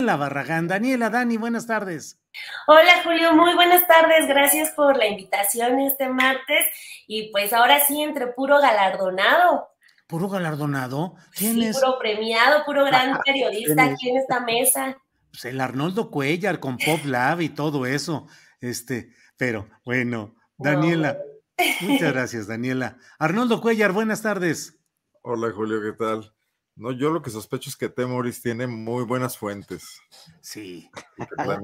[0.00, 0.68] La Barragán.
[0.68, 2.20] Daniela, Dani, buenas tardes.
[2.68, 4.28] Hola Julio, muy buenas tardes.
[4.28, 6.66] Gracias por la invitación este martes.
[7.08, 9.70] Y pues ahora sí, entre puro galardonado.
[10.06, 11.16] ¿Puro galardonado?
[11.36, 11.80] ¿Quién Sí, es?
[11.80, 14.96] puro premiado, puro gran periodista aquí en esta mesa.
[15.32, 18.28] Pues el Arnoldo Cuellar con Pop Lab y todo eso.
[18.60, 21.18] Este, pero bueno, Daniela.
[21.80, 22.98] Muchas gracias, Daniela.
[23.18, 24.78] Arnoldo Cuellar, buenas tardes.
[25.22, 26.32] Hola Julio, ¿qué tal?
[26.78, 30.00] No, yo lo que sospecho es que Temoris tiene muy buenas fuentes.
[30.40, 30.88] Sí.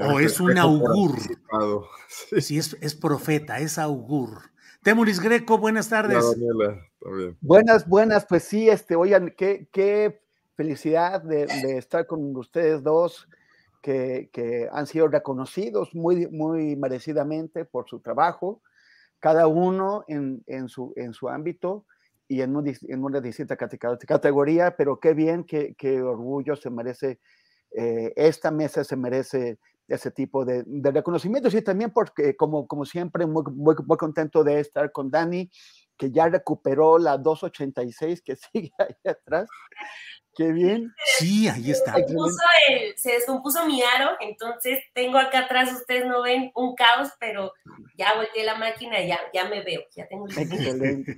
[0.00, 1.16] O, es un augur.
[2.08, 4.50] Sí, Sí, es, es profeta, es augur.
[4.82, 6.24] Temuris Greco, buenas tardes.
[6.32, 7.38] Daniela, también.
[7.40, 10.20] Buenas, buenas, pues sí, este, oigan, qué, qué
[10.56, 13.28] felicidad de, de estar con ustedes dos,
[13.84, 18.62] que, que han sido reconocidos muy, muy merecidamente por su trabajo,
[19.20, 21.84] cada uno en, en su, en su ámbito
[22.28, 26.70] y en, un en una distinta cate- categoría, pero qué bien, qué, qué orgullo se
[26.70, 27.20] merece,
[27.76, 32.86] eh, esta mesa se merece ese tipo de, de reconocimientos y también porque, como, como
[32.86, 35.50] siempre, muy, muy, muy contento de estar con Dani,
[35.98, 39.48] que ya recuperó la 286 que sigue ahí atrás.
[40.36, 40.92] Qué bien.
[41.18, 41.92] Sí, ahí está.
[41.94, 42.38] Se descompuso,
[42.68, 47.52] el- se descompuso mi aro, entonces tengo acá atrás, ustedes no ven un caos, pero
[47.96, 51.16] ya volteé la máquina, ya, ya me veo, ya tengo el- Excelente.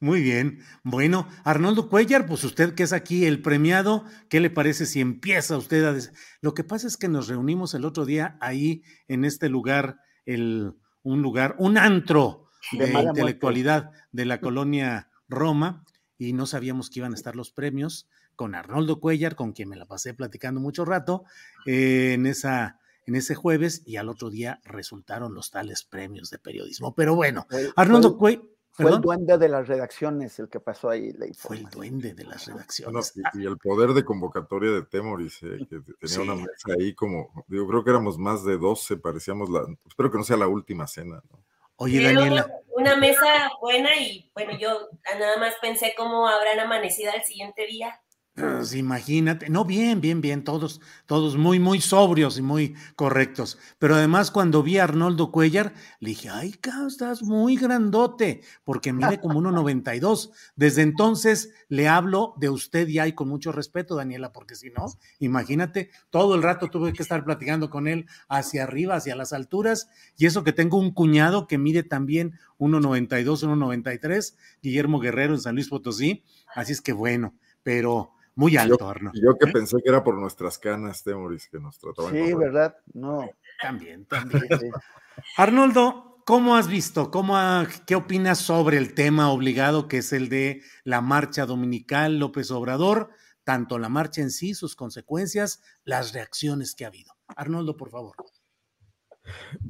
[0.00, 0.60] Muy bien.
[0.84, 5.56] Bueno, Arnoldo Cuellar, pues usted que es aquí el premiado, ¿qué le parece si empieza
[5.56, 5.92] usted a...
[5.92, 9.96] des- Lo que pasa es que nos reunimos el otro día ahí en este lugar,
[10.24, 13.20] el, un lugar, un antro De de, mala muerte.
[13.20, 15.84] intelectualidad de la colonia Roma
[16.16, 19.76] y no sabíamos que iban a estar los premios con Arnoldo Cuellar, con quien me
[19.76, 21.24] la pasé platicando mucho rato,
[21.66, 26.38] eh, en, esa, en ese jueves y al otro día resultaron los tales premios de
[26.38, 26.94] periodismo.
[26.94, 28.44] Pero bueno, Arnoldo Cuellar...
[28.82, 32.24] Fue el duende de las redacciones el que pasó ahí la Fue el duende de
[32.24, 33.12] las Bueno, redacciones.
[33.34, 37.44] y, y el poder de convocatoria de Temoris, eh, que tenía una mesa ahí como,
[37.48, 40.86] digo, creo que éramos más de 12, parecíamos la, espero que no sea la última
[40.86, 41.44] cena, ¿no?
[41.80, 47.22] Oye, Daniela, una mesa buena y bueno, yo nada más pensé cómo habrán amanecido al
[47.22, 48.00] siguiente día.
[48.38, 53.58] Pues imagínate, no, bien, bien, bien, todos, todos muy, muy sobrios y muy correctos.
[53.78, 56.54] Pero además, cuando vi a Arnoldo Cuellar, le dije, ay,
[56.86, 60.30] estás muy grandote, porque mide como 1,92.
[60.54, 64.86] Desde entonces le hablo de usted y con mucho respeto, Daniela, porque si no,
[65.18, 69.88] imagínate, todo el rato tuve que estar platicando con él hacia arriba, hacia las alturas,
[70.16, 75.54] y eso que tengo un cuñado que mide también 1,92, 1,93, Guillermo Guerrero en San
[75.54, 79.10] Luis Potosí, así es que bueno, pero muy alto, Arno.
[79.14, 79.52] Y yo que ¿Eh?
[79.52, 82.76] pensé que era por nuestras canas, Temoris, que nos trataban Sí, con ¿verdad?
[82.94, 83.28] No.
[83.60, 84.46] También, también.
[84.60, 84.66] sí.
[85.36, 87.10] Arnoldo, ¿cómo has visto?
[87.10, 92.18] ¿Cómo ha- ¿Qué opinas sobre el tema obligado que es el de la marcha dominical
[92.18, 93.10] López Obrador?
[93.44, 97.14] Tanto la marcha en sí, sus consecuencias, las reacciones que ha habido.
[97.28, 98.14] Arnoldo, por favor.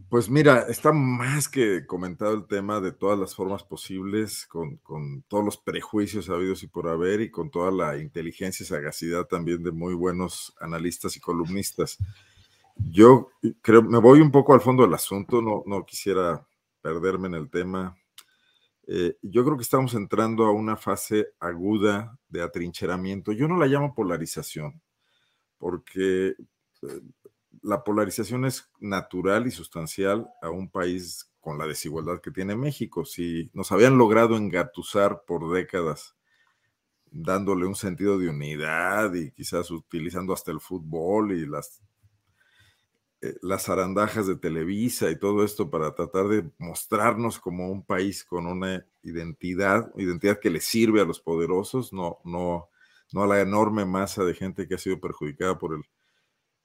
[0.08, 5.22] Pues mira, está más que comentado el tema de todas las formas posibles, con, con
[5.22, 9.62] todos los prejuicios habidos y por haber, y con toda la inteligencia y sagacidad también
[9.62, 11.98] de muy buenos analistas y columnistas.
[12.76, 16.46] Yo creo, me voy un poco al fondo del asunto, no, no quisiera
[16.80, 17.96] perderme en el tema.
[18.86, 23.32] Eh, yo creo que estamos entrando a una fase aguda de atrincheramiento.
[23.32, 24.80] Yo no la llamo polarización,
[25.58, 26.28] porque
[26.82, 27.00] eh,
[27.62, 33.04] la polarización es natural y sustancial a un país con la desigualdad que tiene México.
[33.04, 36.16] Si nos habían logrado engatusar por décadas,
[37.10, 41.82] dándole un sentido de unidad y quizás utilizando hasta el fútbol y las...
[43.20, 48.24] eh, las arandajas de Televisa y todo esto para tratar de mostrarnos como un país
[48.24, 52.68] con una identidad, identidad que le sirve a los poderosos, no, no,
[53.12, 55.82] no a la enorme masa de gente que ha sido perjudicada por el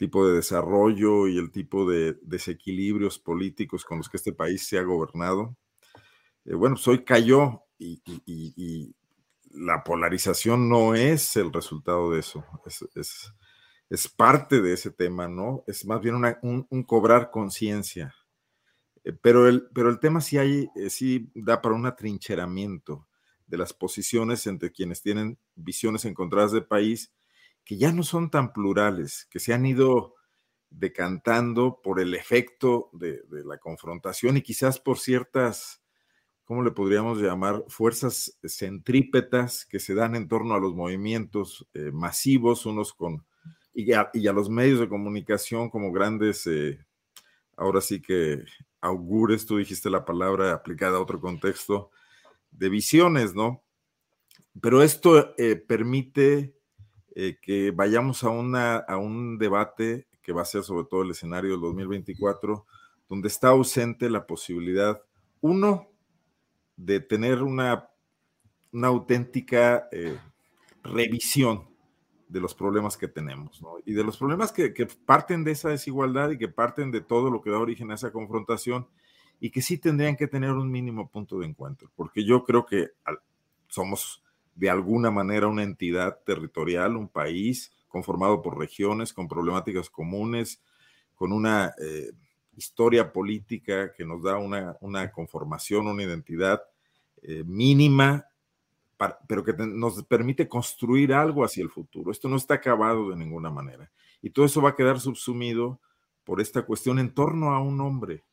[0.03, 4.77] tipo de desarrollo y el tipo de desequilibrios políticos con los que este país se
[4.77, 5.55] ha gobernado.
[6.43, 8.93] Eh, bueno, soy pues cayó y,
[9.55, 13.31] la polarización no es el resultado de eso, es,
[13.89, 15.63] es, parte de ese tema, ¿no?
[15.67, 18.13] Es más bien un, cobrar conciencia.
[19.05, 23.07] Eh, pero, el, pero el tema sí, hay, eh, sí da para un atrincheramiento
[23.45, 27.13] de las posiciones entre quienes tienen visiones encontradas de país
[27.65, 30.15] que ya no son tan plurales, que se han ido
[30.69, 35.81] decantando por el efecto de, la confrontación y quizás por ciertas,
[36.43, 37.63] ¿cómo le podríamos llamar?
[37.67, 43.25] Fuerzas centrípetas que se dan en torno a los movimientos eh, masivos, unos con,
[43.73, 46.85] y a, los medios de comunicación como grandes, eh,
[47.55, 48.43] ahora sí que
[48.81, 51.91] augures, tú dijiste la palabra aplicada a otro contexto,
[52.51, 53.63] de visiones, ¿no?
[54.61, 56.55] Pero esto eh, permite
[57.15, 61.11] eh, que vayamos a, una, a un debate que va a ser sobre todo el
[61.11, 62.65] escenario del 2024,
[63.09, 65.01] donde está ausente la posibilidad,
[65.41, 65.89] uno,
[66.75, 67.89] de tener una,
[68.71, 70.17] una auténtica eh,
[70.81, 71.67] revisión
[72.27, 73.75] de los problemas que tenemos, ¿no?
[73.85, 77.29] Y de los problemas que, que, parten de esa desigualdad y que parten de todo
[77.29, 78.87] lo que da origen a esa confrontación
[79.39, 82.91] y que sí tendrían que tener un mínimo punto de encuentro, porque yo creo que
[83.67, 84.22] somos
[84.55, 90.61] de alguna manera una entidad territorial, un país conformado por regiones con problemáticas comunes,
[91.15, 92.11] con una eh,
[92.55, 96.61] historia política que nos da una, una conformación, una identidad
[97.21, 98.25] eh, mínima,
[99.27, 102.11] pero que nos permite construir algo hacia el futuro.
[102.11, 103.91] Esto no está acabado de ninguna manera.
[104.21, 105.79] Y todo eso va a quedar subsumido
[106.23, 108.23] por esta cuestión en torno a un hombre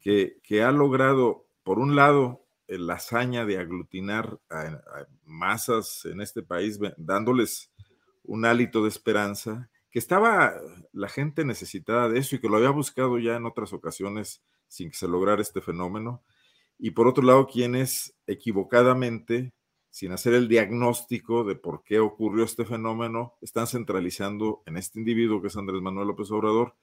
[0.00, 4.80] que, que ha logrado, por un lado, la hazaña de aglutinar a,
[5.24, 7.70] masas en este país, dándoles
[8.24, 10.54] un hálito de esperanza, que estaba
[10.92, 14.90] la gente necesitada de eso y que lo había buscado ya en otras ocasiones sin
[14.90, 16.22] que se lograra este fenómeno.
[16.78, 19.54] Y por otro lado, quienes equivocadamente,
[19.90, 25.40] sin hacer el diagnóstico de por qué ocurrió este fenómeno, están centralizando en este individuo
[25.40, 26.74] que es Andrés Manuel López Obrador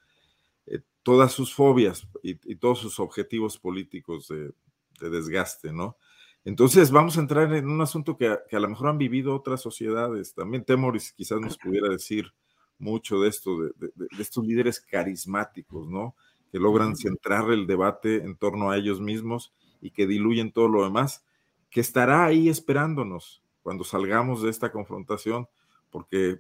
[0.66, 4.54] eh, todas sus fobias y, y, todos sus objetivos políticos de,
[5.00, 5.98] de desgaste, ¿no?
[6.46, 10.34] Entonces vamos a entrar en un asunto que, a lo mejor han vivido otras sociedades.
[10.34, 12.34] También Temoris quizás nos pudiera decir
[12.80, 13.72] mucho de esto, de,
[14.20, 16.16] estos líderes carismáticos, ¿no?
[16.52, 20.84] Que logran centrar el debate en torno a ellos mismos y que diluyen todo lo
[20.84, 21.26] demás,
[21.70, 25.48] que estará ahí esperándonos cuando salgamos de esta confrontación,
[25.90, 26.40] porque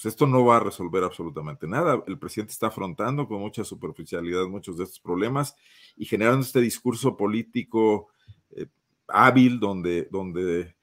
[0.00, 2.04] pues, esto no va a resolver absolutamente nada.
[2.06, 5.56] El presidente está afrontando con mucha superficialidad muchos de estos problemas
[5.96, 8.08] y generando este discurso político
[8.50, 8.66] eh,
[9.08, 10.76] hábil donde, donde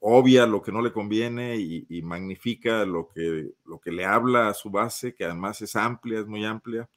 [0.00, 4.54] obvia lo que no le conviene y, magnifica lo que, lo que le habla a
[4.54, 6.88] su base, que además es amplia, es muy amplia,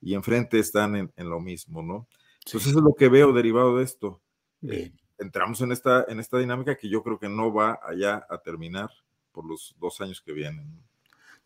[0.00, 2.08] y enfrente están en, lo mismo, ¿no?
[2.46, 4.22] Entonces eso es lo que veo derivado de esto.
[4.62, 8.38] Eh, entramos en esta, en esta dinámica que yo creo que no va allá a
[8.38, 8.90] terminar
[9.32, 10.82] por los dos años que vienen.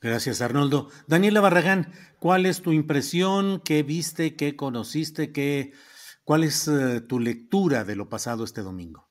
[0.05, 0.91] Gracias, Arnoldo.
[1.06, 3.62] Daniela Barragán, ¿cuál es tu impresión?
[3.65, 4.37] ¿Qué viste?
[4.37, 5.32] ¿Qué conociste?
[5.32, 5.73] ¿Qué,
[6.25, 9.08] ¿Cuál es eh, tu lectura de lo pasado este domingo?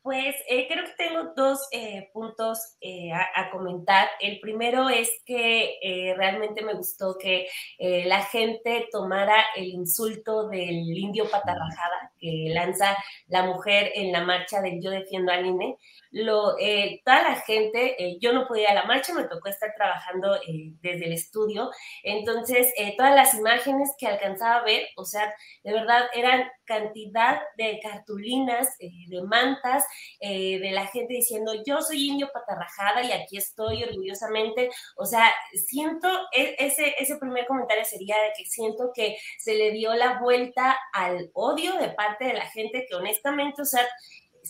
[0.00, 2.78] Pues eh, creo que tengo dos eh, puntos
[3.12, 4.08] a, comentar.
[4.20, 7.46] El primero es que realmente me gustó que
[7.78, 12.96] la gente tomara el insulto del indio patarrajada que lanza
[13.28, 15.76] la mujer en la marcha del Yo defiendo al INE
[16.10, 19.72] lo, eh, toda la gente, eh, yo no podía a la marcha, me tocó estar
[19.76, 21.70] trabajando eh, desde el estudio,
[22.02, 27.80] entonces todas las imágenes que alcanzaba a ver, o sea, de verdad eran cantidad de
[27.80, 29.84] cartulinas, de mantas,
[30.20, 35.32] de la gente diciendo, yo soy indio patarrajada y aquí estoy orgullosamente, o sea,
[35.66, 40.20] siento, e, ese, ese primer comentario sería de que siento que se le dio la
[40.20, 43.86] vuelta al odio de parte de la gente que honestamente, o sea,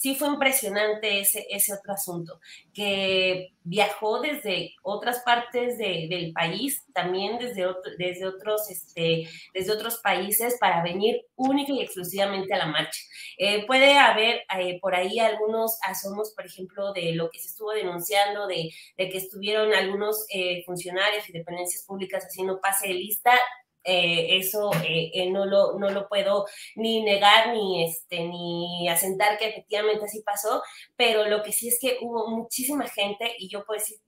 [0.00, 2.40] sí fue impresionante ese, ese otro asunto,
[2.72, 7.66] que viajó desde otras partes del país, también desde,
[7.98, 12.98] desde, otros, este, desde otros países para venir única y exclusivamente a la marcha.
[13.36, 17.72] Eh, puede haber eh, por ahí algunos asomos, por ejemplo, de lo que se estuvo
[17.72, 23.38] denunciando, de, que estuvieron algunos eh, funcionarios y dependencias públicas haciendo pase de lista.
[23.84, 26.46] Eh, eso eh, eh, no, lo, no lo puedo
[26.76, 30.62] ni negar ni, este, ni asentar que efectivamente así pasó,
[30.96, 33.98] pero lo que sí es que hubo muchísima gente, y yo puedo decir,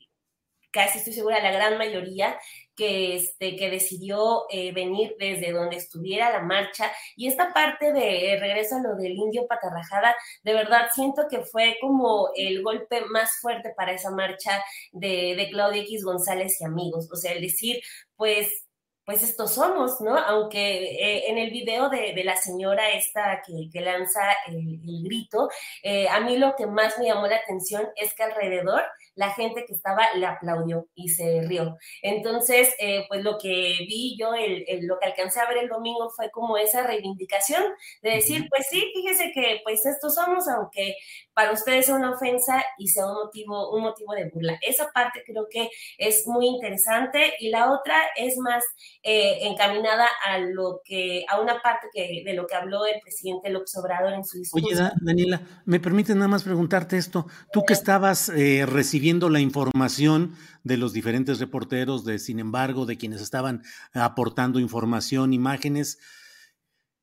[0.70, 2.38] casi estoy segura, la gran mayoría,
[2.74, 6.90] que, este, que decidió venir desde donde estuviera la marcha.
[7.16, 11.76] Y esta parte de regreso a lo del indio patarrajada, de verdad siento que fue
[11.82, 17.10] como el golpe más fuerte para esa marcha de, de Claudia X González y amigos.
[17.12, 17.82] O sea, el decir,
[18.16, 18.64] pues
[19.04, 20.16] pues estos somos, ¿no?
[20.16, 25.48] Aunque eh, en el video de, la señora esta que, lanza el, grito,
[25.82, 28.82] eh, a mí lo que más me llamó la atención es que alrededor
[29.14, 31.76] la gente que estaba le aplaudió y se rió.
[32.00, 36.10] Entonces, eh, pues lo que vi yo, el, lo que alcancé a ver el domingo
[36.10, 37.62] fue como esa reivindicación
[38.02, 40.96] de decir, pues sí, fíjese que pues estos somos, aunque
[41.34, 44.58] para ustedes sea una ofensa y sea un motivo, un motivo de burla.
[44.62, 48.64] Esa parte creo que es muy interesante y la otra es más
[49.02, 53.50] eh, encaminada a lo que, a una parte que, de lo que habló el presidente
[53.50, 54.66] López Obrador en su discurso.
[54.66, 57.26] Oye, Daniela, me permite nada más preguntarte esto.
[57.52, 62.96] Tú que estabas eh, recibiendo la información de los diferentes reporteros, de sin embargo, de
[62.96, 65.98] quienes estaban aportando información, imágenes,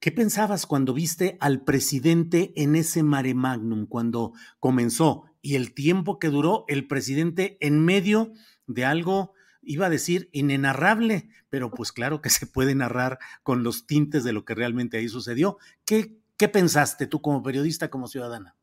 [0.01, 6.19] ¿Qué pensabas cuando viste al presidente en ese mare magnum, cuando comenzó y el tiempo
[6.19, 8.31] que duró el presidente en medio
[8.65, 13.87] de algo, iba a decir, inenarrable, pero pues claro que se puede narrar con los
[13.87, 15.57] tintes de lo que realmente ahí sucedió.
[15.83, 18.55] ¿Qué, qué pensaste tú como periodista, como ciudadana?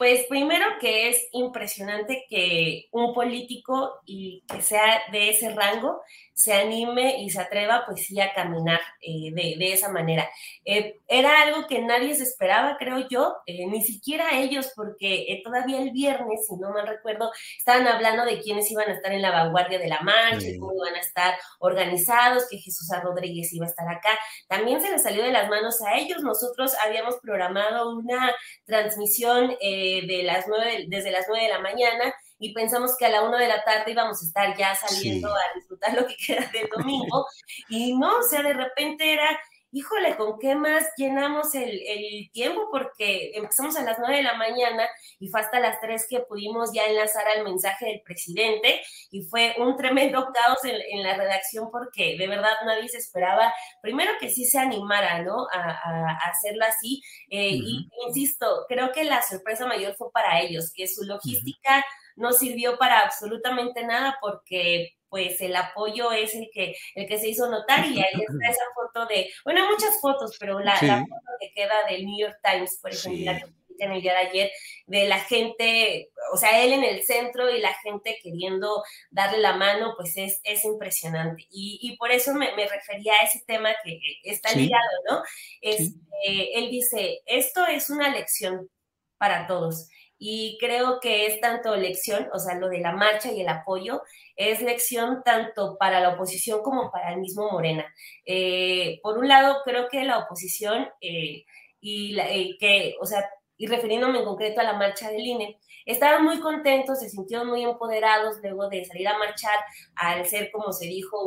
[0.00, 6.00] Pues primero que es impresionante que un político y que sea de ese rango
[6.40, 10.26] se anime y se atreva pues sí a caminar eh, de, esa manera.
[10.64, 15.82] Eh, era algo que nadie se esperaba, creo yo, eh, ni siquiera ellos, porque todavía
[15.82, 19.32] el viernes, si no mal recuerdo, estaban hablando de quiénes iban a estar en la
[19.32, 23.88] vanguardia de la marcha, cómo iban a estar organizados, que Jesús Rodríguez iba a estar
[23.88, 24.18] acá.
[24.48, 26.22] También se les salió de las manos a ellos.
[26.22, 32.54] Nosotros habíamos programado una transmisión de las nueve, desde las nueve de la mañana y
[32.54, 35.94] pensamos que a la una de la tarde íbamos a estar ya saliendo a disfrutar
[35.94, 37.26] lo que queda del domingo.
[37.68, 39.38] y no, o sea, de repente era,
[39.72, 42.68] híjole, ¿con qué más llenamos el, tiempo?
[42.70, 46.72] Porque empezamos a las nueve de la mañana y fue hasta las tres que pudimos
[46.72, 48.80] ya enlazar al mensaje del presidente
[49.10, 54.12] y fue un tremendo caos en, la redacción porque de verdad nadie se esperaba, primero
[54.18, 55.46] que sí se animara, ¿no?
[55.52, 57.02] A, hacerlo así.
[57.28, 61.84] Eh, y insisto, creo que la sorpresa mayor fue para ellos, que su logística
[62.20, 67.28] no sirvió para absolutamente nada porque pues el apoyo es el que, el que se
[67.28, 71.52] hizo notar y ahí está esa foto de, bueno, muchas fotos, pero la, foto que
[71.52, 73.46] queda del New York Times, por ejemplo, la que
[73.80, 74.50] en el día de ayer,
[74.86, 79.56] de la gente, o sea, él en el centro y la gente queriendo darle la
[79.56, 81.46] mano, pues es, es impresionante.
[81.50, 85.22] Y, por eso me, refería a ese tema que está ligado, ¿no?
[85.62, 88.68] Este, él dice, esto es una lección
[89.16, 89.88] para todos
[90.22, 94.02] y creo que es tanto lección, o sea, lo de la marcha y el apoyo,
[94.36, 97.86] es lección tanto para la oposición como para el mismo Morena.
[98.26, 101.46] Eh, por un lado, creo que la oposición eh,
[101.80, 106.22] y eh, que, o sea, y refiriéndome en concreto a la marcha del INE, estaban
[106.22, 109.58] muy contentos, se sintieron muy empoderados luego de salir a marchar,
[109.96, 111.24] al ser, como se dijo,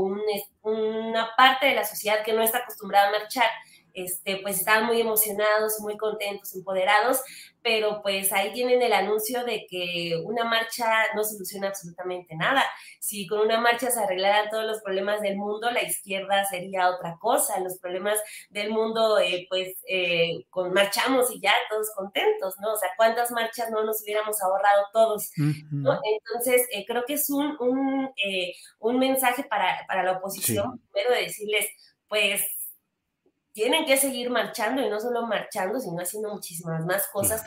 [0.62, 3.50] una parte de la sociedad que no está acostumbrada a marchar
[3.94, 7.22] este, pues estaban muy emocionados, muy contentos, empoderados,
[7.64, 10.86] pero pues ahí tienen el anuncio de que una marcha
[11.16, 12.64] no soluciona absolutamente nada.
[13.00, 17.18] Si con una marcha se arreglaran todos los problemas del mundo, la izquierda sería otra
[17.20, 17.60] cosa.
[17.62, 18.20] Los problemas
[18.50, 22.74] del mundo, eh, pues eh, con, marchamos y ya todos contentos, ¿no?
[22.74, 25.32] O sea, ¿cuántas marchas no nos hubiéramos ahorrado todos?
[25.38, 28.10] Entonces, eh, creo que es un, un,
[28.80, 31.68] un mensaje para, para la oposición, primero de decirles,
[32.10, 32.42] pues
[33.54, 37.44] tienen que seguir marchando y no solo marchando, sino haciendo muchísimas más cosas.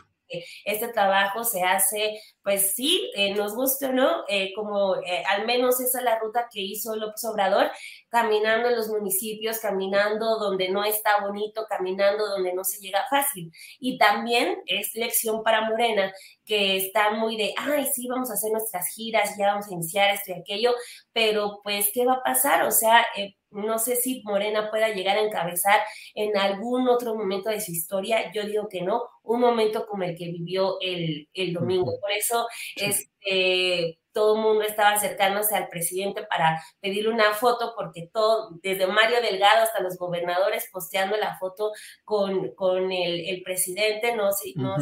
[0.65, 5.47] Este trabajo se hace, pues sí, eh, nos guste o no, eh, como eh, al
[5.47, 7.71] menos esa es la ruta que hizo López Obrador,
[8.09, 13.53] caminando en los municipios, caminando donde no está bonito, caminando donde no se llega fácil.
[13.79, 16.13] Y también es lección para Morena,
[16.45, 20.11] que está muy de, ay, sí, vamos a hacer nuestras giras, ya vamos a iniciar
[20.13, 20.75] esto y aquello,
[21.13, 22.65] pero pues, ¿qué va a pasar?
[22.65, 23.07] O sea,
[23.51, 25.81] no sé si Morena pueda llegar a encabezar
[26.15, 28.31] en algún otro momento de su historia.
[28.33, 31.99] Yo digo que no, un momento como el que vivió el, domingo.
[32.01, 38.09] Por eso este, todo el mundo estaba acercándose al presidente para pedirle una foto, porque
[38.13, 41.73] todo, desde Mario Delgado hasta los gobernadores posteando la foto
[42.05, 44.77] con, con el, presidente, no, se, no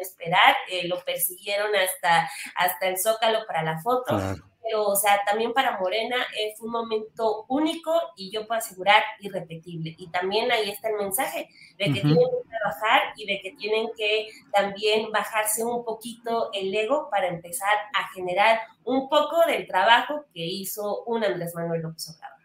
[0.00, 4.18] esperar, eh, lo persiguieron hasta, hasta el Zócalo para la foto.
[4.66, 9.02] Pero, o sea, también para Morena eh, fue un momento único y yo puedo asegurar
[9.20, 9.94] irrepetible.
[9.96, 13.86] Y también ahí está el mensaje de que tienen que trabajar y de que tienen
[13.96, 20.24] que también bajarse un poquito el ego para empezar a generar un poco del trabajo
[20.34, 22.36] que hizo un Andrés Manuel López Obrador.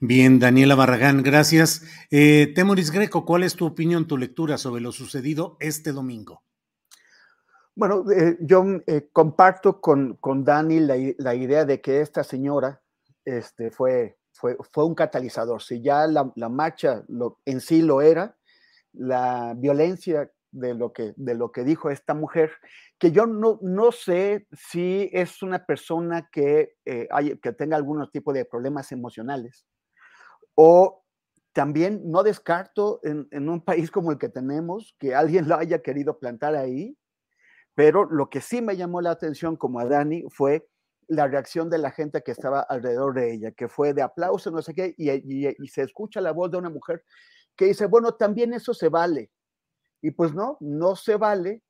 [0.00, 1.82] Bien, Daniela Barragán, gracias.
[2.10, 6.42] Eh, Temoris Greco, ¿cuál es tu opinión, tu lectura sobre lo sucedido este domingo?
[7.76, 12.80] Bueno, eh, yo eh, comparto con, con Dani la, idea de que esta señora
[13.24, 15.62] este, fue, fue, fue un catalizador.
[15.62, 18.36] Si ya la, marcha lo, en sí lo era,
[18.92, 22.52] la violencia de lo que, de lo que dijo esta mujer,
[22.98, 26.76] que yo no, no sé si es una persona que,
[27.10, 29.66] hay, que tenga algún tipo de problemas emocionales
[30.54, 31.04] o
[31.52, 36.18] también no descarto en, un país como el que tenemos que alguien lo haya querido
[36.18, 36.96] plantar ahí,
[37.74, 40.68] pero lo que sí me llamó la atención como a Dani fue
[41.08, 44.62] la reacción de la gente que estaba alrededor de ella, que fue de aplauso, no
[44.62, 47.04] sé qué, y, se escucha la voz de una mujer
[47.56, 49.30] que dice, bueno, también eso se vale.
[50.00, 51.62] Y pues no, no se vale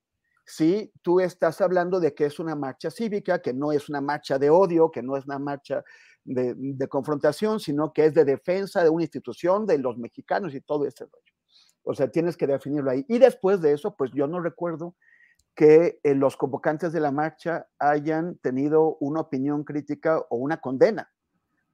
[0.46, 4.38] si tú estás hablando de que es una marcha cívica, que no es una marcha
[4.38, 5.82] de odio, que no es una marcha
[6.24, 10.86] de, confrontación, sino que es de defensa de una institución, de los mexicanos y todo
[10.86, 11.32] ese rollo.
[11.82, 13.04] O sea, tienes que definirlo ahí.
[13.08, 14.96] Y después de eso, pues yo no recuerdo
[15.54, 21.10] que eh, los convocantes de la marcha hayan tenido una opinión crítica o una condena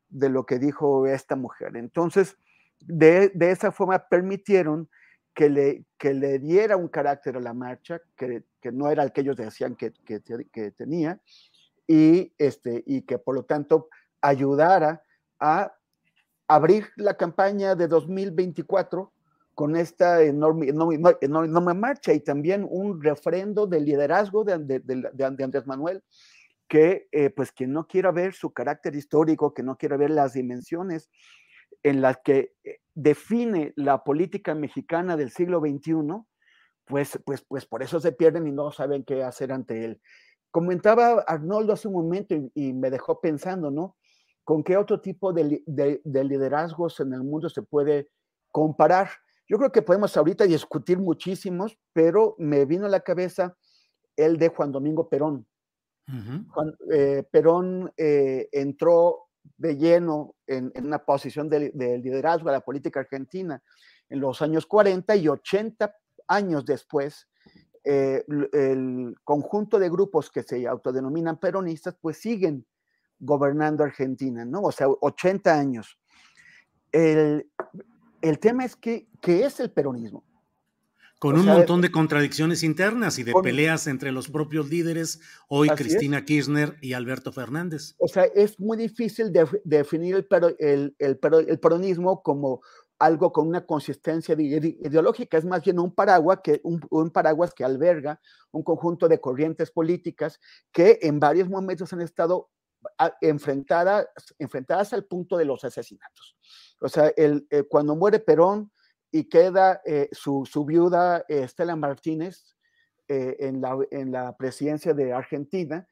[0.08, 1.76] de lo que dijo esta mujer.
[1.76, 2.36] Entonces,
[2.80, 4.88] de, esa forma permitieron
[5.34, 9.22] que le, que le diera un carácter a la marcha que, no era el que
[9.22, 10.20] ellos decían que, que,
[10.52, 11.20] que, tenía
[11.86, 13.88] y, este, y que por lo tanto
[14.20, 15.02] ayudara
[15.38, 15.72] a
[16.48, 19.12] abrir la campaña de 2024
[19.54, 26.02] con esta enorme, enorme, marcha y también un refrendo de liderazgo de, de, Andrés Manuel,
[26.68, 30.32] que eh, pues quien no quiera ver su carácter histórico, que no quiera ver las
[30.32, 31.10] dimensiones
[31.82, 35.94] en las que eh, define la política mexicana del siglo XXI,
[36.84, 40.00] pues, pues, pues por eso se pierden y no saben qué hacer ante él.
[40.50, 43.96] Comentaba Arnoldo hace un momento y me dejó pensando, ¿no?
[44.42, 45.62] ¿Con qué otro tipo de,
[46.04, 48.10] liderazgos en el mundo se puede
[48.50, 49.08] comparar?
[49.50, 53.56] Yo creo que podemos ahorita discutir muchísimos, pero me vino a la cabeza
[54.14, 55.44] el de Juan Domingo Perón.
[56.06, 63.00] Juan, eh, Perón eh, entró de lleno en, una posición de, liderazgo de la política
[63.00, 63.60] argentina
[64.08, 65.96] en los años 40 y 80
[66.28, 67.28] años después,
[67.82, 72.64] eh, el conjunto de grupos que se autodenominan peronistas, pues siguen
[73.18, 74.62] gobernando Argentina, ¿no?
[74.62, 75.98] O sea, 80 años.
[76.92, 77.50] El,
[78.38, 80.24] tema es que, ¿qué es el peronismo?
[81.18, 86.24] Con un montón de contradicciones internas y de peleas entre los propios líderes, hoy Cristina
[86.24, 87.94] Kirchner y Alberto Fernández.
[87.98, 89.30] O sea, es muy difícil
[89.64, 90.26] definir
[90.58, 92.62] el, el, peronismo como
[92.98, 98.20] algo con una consistencia ideológica, es más bien un paraguas, que, un, paraguas que alberga
[98.50, 100.38] un conjunto de corrientes políticas
[100.70, 102.50] que en varios momentos han estado
[103.20, 104.06] enfrentadas,
[104.38, 106.36] enfrentadas al punto de los asesinatos.
[106.80, 108.72] O sea, el, eh, cuando muere Perón
[109.10, 112.56] y queda eh, su, su, viuda Estela Martínez
[113.08, 115.86] eh, en, la, en, la, presidencia de Argentina,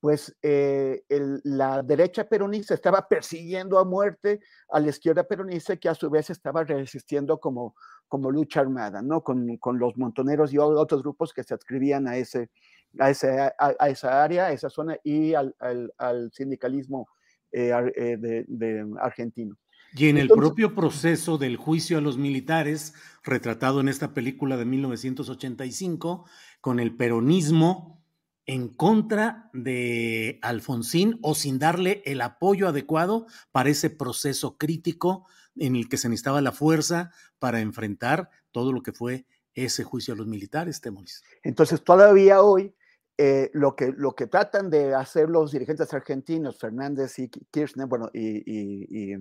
[0.00, 6.10] pues la derecha peronista estaba persiguiendo a muerte a la izquierda peronista que a su
[6.10, 7.74] vez estaba resistiendo como,
[8.06, 9.22] como lucha armada, ¿no?
[9.22, 12.50] Con, con los montoneros y otros grupos que se adscribían a ese,
[12.98, 15.54] a, a, esa área, a esa zona y al,
[15.98, 17.08] al, sindicalismo
[17.52, 19.56] eh, eh, de, argentino.
[19.96, 24.64] Y en el propio proceso del juicio a los militares, retratado en esta película de
[24.64, 26.24] 1985,
[26.60, 28.02] con el peronismo
[28.46, 35.26] en contra de Alfonsín o sin darle el apoyo adecuado para ese proceso crítico
[35.56, 40.14] en el que se necesitaba la fuerza para enfrentar todo lo que fue ese juicio
[40.14, 41.22] a los militares, Temoris.
[41.42, 42.74] Entonces, todavía hoy
[43.16, 48.10] eh, lo, que, lo que tratan de hacer los dirigentes argentinos, Fernández y Kirchner, bueno,
[48.12, 49.14] y,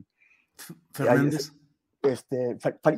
[0.91, 1.53] Fernández.
[2.01, 2.57] Este,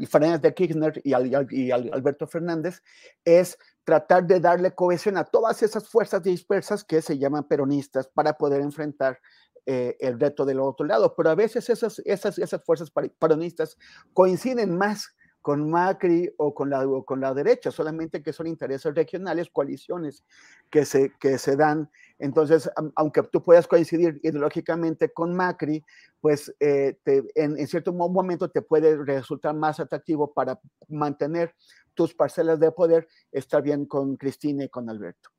[0.10, 2.82] Fernández de Kirchner y, Alberto Fernández,
[3.24, 8.34] es tratar de darle cohesión a todas esas fuerzas dispersas que se llaman peronistas para
[8.34, 9.20] poder enfrentar
[9.68, 11.14] eh, el reto del otro lado.
[11.16, 13.78] Pero a veces esas, esas, esas fuerzas peronistas
[14.14, 19.52] coinciden más con Macri o con, la, con la derecha, solamente que son intereses regionales,
[19.52, 20.24] coaliciones
[20.72, 21.88] que se, que se dan.
[22.18, 25.86] Entonces, aunque tú puedas coincidir ideológicamente con Macri,
[26.20, 26.98] pues eh,
[27.36, 31.54] en, cierto momento te puede resultar más atractivo para mantener
[31.94, 35.30] tus parcelas de poder estar bien con Cristina y con Alberto.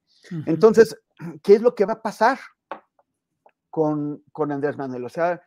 [0.47, 0.97] Entonces,
[1.43, 2.39] ¿qué es lo que va a pasar?
[3.69, 5.05] con, con Andrés Manuel.
[5.05, 5.43] O sea,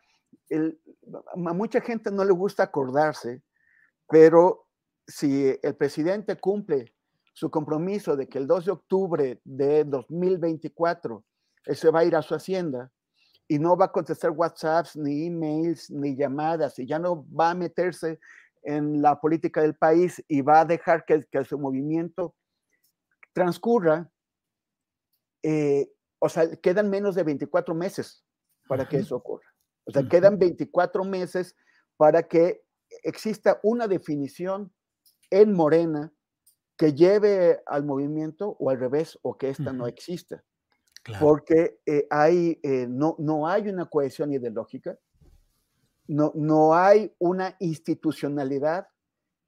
[1.34, 3.42] a mucha gente no le gusta acordarse,
[4.10, 4.66] pero
[5.06, 6.94] si el presidente cumple
[7.32, 11.24] su compromiso de que el 2 de octubre de 2024
[11.66, 12.90] él se va a ir a su hacienda
[13.48, 17.54] y no va a contestar WhatsApps, ni emails, ni llamadas, y ya no va a
[17.54, 18.20] meterse
[18.62, 22.34] en la política del país y va a dejar que, que su movimiento
[23.32, 24.10] transcurra,
[25.42, 28.24] eh, o sea, quedan menos de 24 meses
[28.68, 29.48] para que eso ocurra.
[29.84, 31.56] O sea, quedan 24 meses
[31.96, 32.62] para que
[33.02, 34.72] exista una definición
[35.30, 36.12] en Morena
[36.76, 40.42] que lleve al movimiento o al revés, o que ésta no exista.
[41.20, 44.98] Porque eh, hay, eh, no, no hay una cohesión ideológica,
[46.06, 48.86] no, no hay una institucionalidad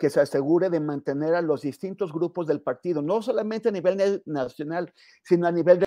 [0.02, 4.20] que se asegure de mantener a los distintos grupos del partido, no solamente a nivel
[4.26, 5.80] nacional, sino a nivel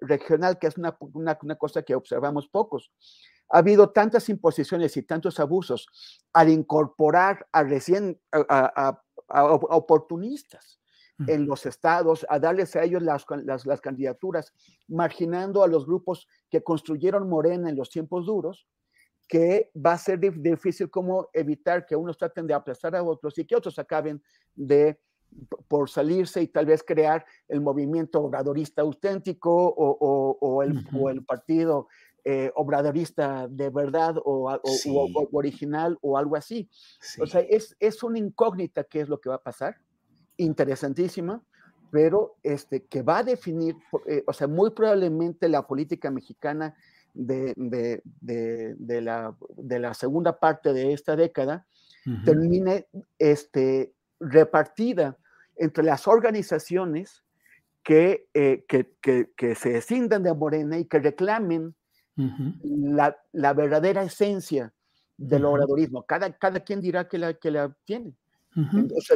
[0.00, 2.90] regional, que es una, una, cosa que observamos pocos.
[3.50, 5.88] Ha habido tantas imposiciones y tantos abusos
[6.32, 10.80] al incorporar a recién a, oportunistas
[11.26, 14.54] en los estados, a darles a ellos las, las, las, candidaturas,
[14.88, 18.66] marginando a los grupos que construyeron Morena en los tiempos duros,
[19.28, 23.44] que va a ser difícil como evitar que unos traten de aplastar a otros y
[23.44, 24.22] que otros acaben
[24.54, 24.98] de
[25.68, 31.24] por salirse y tal vez crear el movimiento obradorista auténtico o, o, el, o el,
[31.24, 31.86] partido
[32.24, 34.58] eh, obradorista de verdad o,
[35.32, 36.68] original o algo así.
[37.20, 39.76] O sea, es, es una incógnita qué es lo que va a pasar,
[40.36, 41.42] interesantísima,
[41.90, 46.74] pero este, que va a definir, eh, o sea, muy probablemente la política mexicana
[47.12, 51.66] de, de, la, de, la, segunda parte de esta década
[52.24, 52.86] termine
[53.18, 55.16] este, repartida
[55.56, 57.24] entre las organizaciones
[57.82, 61.74] que, eh, que, que, se desciendan de Morena y que reclamen
[62.16, 64.72] la, la, verdadera esencia
[65.16, 66.04] del oradorismo.
[66.04, 68.14] Cada, cada quien dirá que la, que la tiene.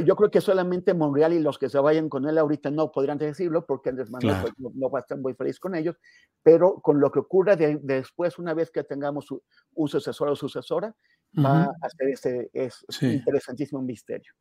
[0.05, 3.19] Yo creo que solamente Monreal y los que se vayan con él ahorita no podrían
[3.19, 5.97] decirlo porque Andrés Manuel pues, no, va a estar muy feliz con ellos,
[6.43, 9.27] pero con lo que ocurra después, una vez que tengamos
[9.75, 10.95] un sucesor o sucesora,
[11.37, 14.33] va a ser ese es interesantísimo misterio.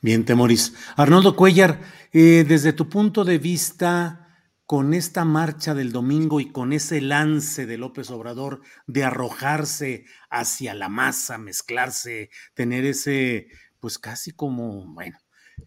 [0.00, 0.74] Bien, Temoris.
[0.96, 1.80] Arnoldo Cuellar,
[2.12, 4.31] eh, desde tu punto de vista,
[4.72, 10.72] con esta marcha del domingo y con ese lance de López Obrador de arrojarse hacia
[10.72, 13.48] la masa, mezclarse, tener ese
[13.80, 15.18] pues casi como, bueno,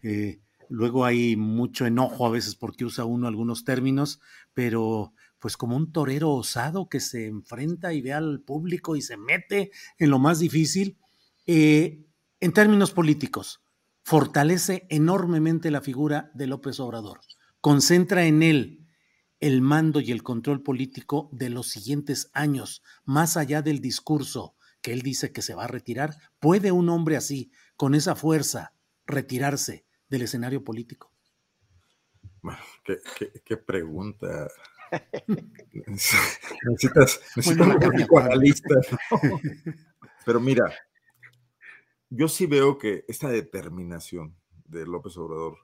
[0.02, 4.18] eh, luego hay mucho enojo a veces porque usa uno algunos términos,
[4.54, 9.16] pero pues como un torero osado que se enfrenta y ve al público y se
[9.16, 10.98] mete en lo más difícil.
[11.46, 12.04] Eh,
[12.40, 13.62] en términos políticos,
[14.02, 17.20] fortalece enormemente la figura de López Obrador,
[17.60, 18.82] concentra en él
[19.40, 24.92] el mando y el control político de los siguientes años, más allá del discurso que
[24.92, 26.16] él dice que se va a retirar.
[26.38, 28.74] ¿Puede un hombre así, con esa fuerza,
[29.06, 31.12] retirarse del escenario político?
[32.40, 32.60] Bueno,
[33.44, 34.48] qué, pregunta.
[35.86, 38.74] necesitas, necesitas un analista.
[40.24, 40.72] Pero mira,
[42.08, 45.58] yo sí veo que esta determinación de López Obrador,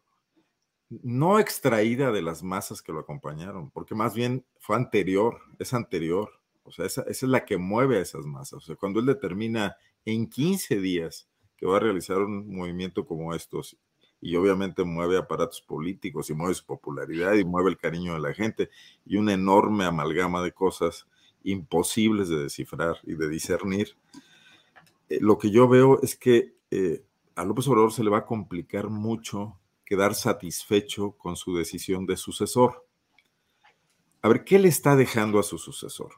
[1.03, 6.31] no extraída de las masas que lo acompañaron, porque más bien fue anterior, es anterior.
[6.65, 8.55] O sea, esa, es la que mueve a esas masas.
[8.55, 13.35] O sea, cuando él determina en 15 días que va a realizar un movimiento como
[13.35, 13.77] estos
[14.21, 18.35] y obviamente mueve aparatos políticos y mueve su popularidad y mueve el cariño de la
[18.35, 18.71] gente
[19.05, 21.07] y una enorme amalgama de cosas
[21.43, 23.97] imposibles de descifrar y de discernir.
[25.09, 28.27] Eh, lo que yo veo es que eh, a López Obrador se le va a
[28.27, 29.59] complicar mucho
[29.93, 32.87] quedar satisfecho con su decisión de sucesor.
[34.23, 36.15] A ver, ¿qué le está dejando a su sucesor?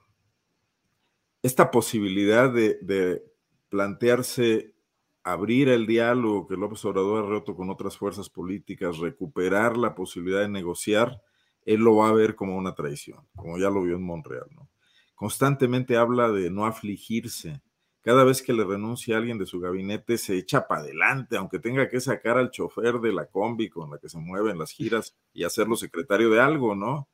[1.43, 3.25] Esta posibilidad de,
[3.69, 4.77] plantearse
[5.25, 10.43] abrir el diálogo que López Obrador ha roto con otras fuerzas políticas, recuperar la posibilidad
[10.43, 11.21] de negociar,
[11.65, 14.69] él lo va a ver como una traición, como ya lo vio en Montreal, ¿no?
[15.17, 17.61] Constantemente habla de no afligirse.
[18.05, 21.59] Cada vez que le renuncia a alguien de su gabinete, se echa para adelante, aunque
[21.59, 24.73] tenga que sacar al chofer de la combi con la que se mueve en las
[24.73, 27.09] giras y hacerlo secretario de algo, ¿no?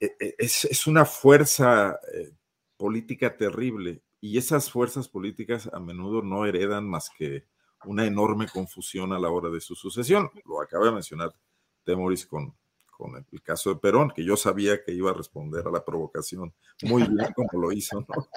[0.00, 2.30] E, e, es, es, una fuerza eh,
[2.76, 7.44] política terrible y esas fuerzas políticas a menudo no heredan más que
[7.84, 10.30] una enorme confusión a la hora de su sucesión.
[10.46, 11.34] Lo acaba de mencionar
[11.82, 12.54] Temoris con,
[13.00, 16.52] con el, caso de Perón, que yo sabía que iba a responder a la provocación
[16.82, 18.28] muy bien como lo hizo, ¿no?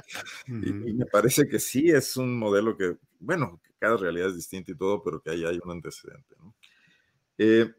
[0.47, 4.75] y, me parece que sí es un modelo que, bueno, cada realidad es distinta y
[4.75, 6.55] todo, pero que ahí hay un antecedente, ¿no?
[7.37, 7.73] Eh,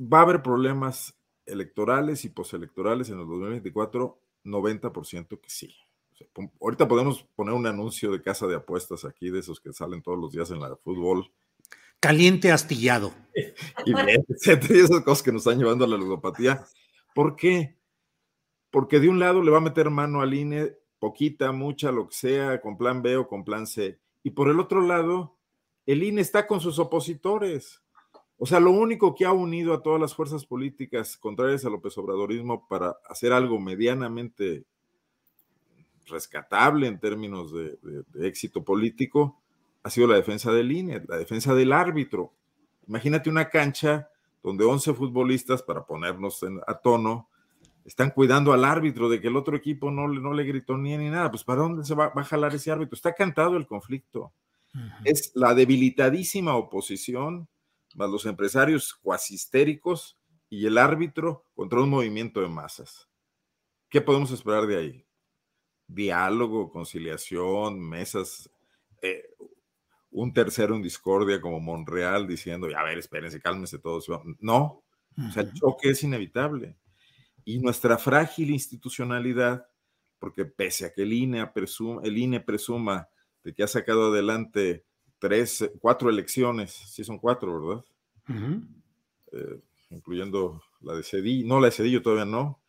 [0.00, 5.74] va a haber problemas electorales y postelectorales en el 2024 90% que sí.
[6.60, 10.18] ahorita podemos poner un anuncio de casa de apuestas aquí, de esos que salen todos
[10.18, 11.30] los días en la fútbol.
[12.00, 13.12] Caliente astillado.
[13.86, 13.92] y,
[14.74, 16.64] esas cosas que nos están llevando a la ludopatía.
[17.14, 17.76] ¿Por qué?
[18.70, 22.14] Porque de un lado le va a meter mano al INE, poquita, mucha, lo que
[22.14, 23.98] sea, con plan B o con plan C.
[24.22, 25.38] Y por el otro lado,
[25.86, 27.82] el INE está con sus opositores.
[28.36, 31.96] O sea, lo único que ha unido a todas las fuerzas políticas contrarias a López
[31.98, 34.64] Obradorismo para hacer algo medianamente
[36.06, 37.78] rescatable en términos de,
[38.26, 39.39] éxito político
[39.82, 42.34] ha sido la defensa del INE, la defensa del árbitro.
[42.86, 44.10] Imagínate una cancha
[44.42, 47.28] donde 11 futbolistas, para ponernos a tono,
[47.84, 51.10] están cuidando al árbitro de que el otro equipo no, no le gritó ni ni
[51.10, 51.30] nada.
[51.30, 52.94] Pues ¿para dónde se va, a jalar ese árbitro?
[52.94, 54.32] Está cantado el conflicto.
[55.04, 57.48] Es la debilitadísima oposición
[57.94, 60.16] más los empresarios cuasi histéricos
[60.48, 63.08] y el árbitro contra un movimiento de masas.
[63.88, 65.06] ¿Qué podemos esperar de ahí?
[65.86, 68.50] Diálogo, conciliación, mesas,
[69.02, 69.24] eh,
[70.12, 74.06] un tercero en discordia como Monreal diciendo, a ver, espérense, cálmense todos.
[74.40, 74.82] No,
[75.16, 76.76] o sea, el choque es inevitable.
[77.44, 79.66] Y nuestra frágil institucionalidad,
[80.18, 83.08] porque pese a que el INE, presuma, el INE presuma
[83.42, 84.84] de que ha sacado adelante
[85.18, 87.84] tres, cuatro elecciones, sí son cuatro, ¿verdad?
[89.32, 92.60] Eh, incluyendo la de Cedillo, no la de Cedillo todavía no,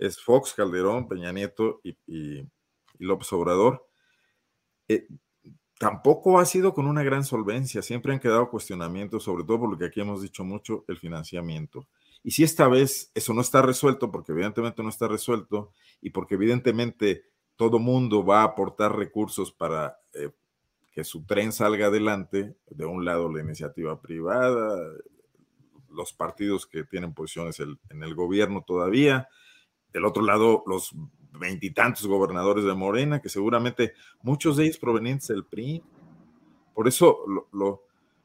[0.00, 2.46] es Fox, Calderón, Peña Nieto y,
[2.98, 3.86] López Obrador.
[4.88, 5.06] Eh,
[5.78, 9.78] tampoco ha sido con una gran solvencia, siempre han quedado cuestionamientos, sobre todo por lo
[9.78, 11.86] que aquí hemos dicho mucho, el financiamiento.
[12.22, 16.34] Y si esta vez eso no está resuelto, porque evidentemente no está resuelto, y porque
[16.34, 17.24] evidentemente
[17.56, 19.98] todo mundo va a aportar recursos para
[20.92, 24.78] que su tren salga adelante, de un lado la iniciativa privada,
[25.90, 29.28] los partidos que tienen posiciones en el gobierno todavía,
[29.92, 30.94] del otro lado los
[31.38, 35.82] veintitantos gobernadores de Morena, que seguramente muchos de ellos provenientes del PRI.
[36.74, 37.18] Por eso
[37.52, 37.82] lo,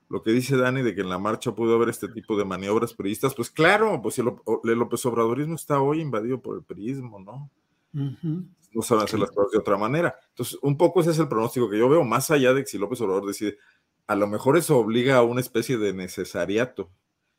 [0.10, 2.94] lo, que dice Dani de que en la marcha pudo haber este tipo de maniobras
[2.94, 4.32] priistas, pues claro, pues el,
[4.64, 7.50] el López Obradorismo está hoy invadido por el priismo, ¿no?
[8.74, 10.16] no saben hacer las cosas de otra manera.
[10.30, 12.78] Entonces, un poco ese es el pronóstico que yo veo, más allá de que si
[12.78, 13.58] López Obrador decide,
[14.08, 16.90] a lo mejor eso obliga a una especie de necesariato,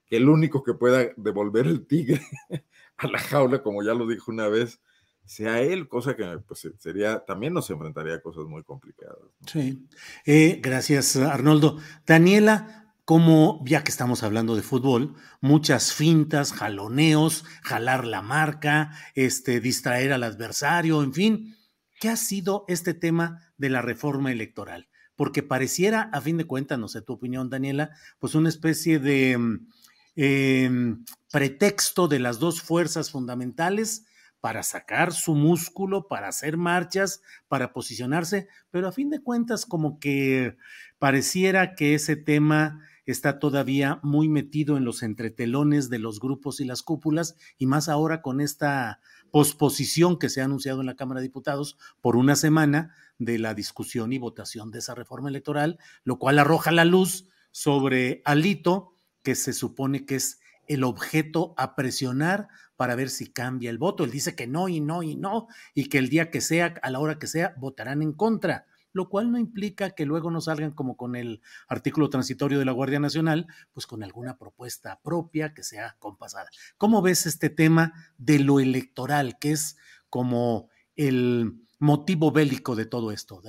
[0.07, 2.21] que el único que pueda devolver el tigre
[2.97, 4.81] a la jaula, como ya lo dijo una vez,
[5.25, 9.19] sea él, cosa que pues, sería, también nos enfrentaría a cosas muy complicadas.
[9.47, 9.87] Sí,
[10.27, 11.79] eh, gracias Arnoldo.
[12.07, 19.61] Daniela, como, ya que estamos hablando de fútbol, muchas fintas, jaloneos, jalar la marca, este,
[19.61, 21.57] distraer al adversario, en fin.
[22.01, 24.89] ¿Qué ha sido este tema de la reforma electoral?
[25.15, 29.37] Porque pareciera, a fin de cuentas, no sé tu opinión, Daniela, pues una especie de
[29.39, 29.69] mm,
[30.17, 34.07] em, pretexto de las dos fuerzas fundamentales
[34.43, 40.01] para sacar su músculo, para hacer marchas, para posicionarse, pero a fin de cuentas como
[40.01, 40.57] que
[40.99, 46.65] pareciera que ese tema está todavía muy metido en los entretelones de los grupos y
[46.65, 48.99] las cúpulas, y más ahora con esta
[49.31, 53.55] posposición que se ha anunciado en la Cámara de Diputados por una semana de la
[53.55, 59.37] discusión y votación de esa reforma electoral, lo cual arroja la luz sobre Alito, que
[59.37, 64.05] se supone que es el objeto a presionar para ver si cambia el voto.
[64.05, 66.91] Él dice que no y no y no, y que el día que sea, a
[66.91, 70.73] la hora que sea, votarán en contra lo cual no implica que luego no salgan
[70.73, 75.63] como con el artículo transitorio de la Guardia Nacional, pues con alguna propuesta propia que
[75.63, 76.49] sea compasada.
[76.77, 79.77] ¿Cómo ves este tema de lo electoral, que es
[80.09, 83.43] como el motivo bélico de todo esto?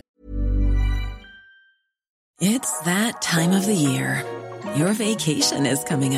[2.39, 4.25] It's that time of the year.
[4.75, 6.17] Your vacation is coming.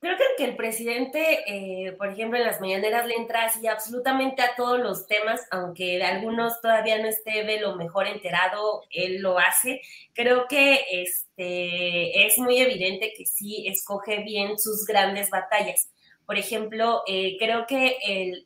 [0.00, 4.54] Creo que el presidente, eh, por ejemplo, en las mañaneras le entra así absolutamente a
[4.54, 9.40] todos los temas, aunque de algunos todavía no esté de lo mejor enterado, él lo
[9.40, 9.80] hace.
[10.14, 15.90] Creo que este, es muy evidente que sí escoge bien sus grandes batallas.
[16.28, 17.96] Por ejemplo, eh, creo que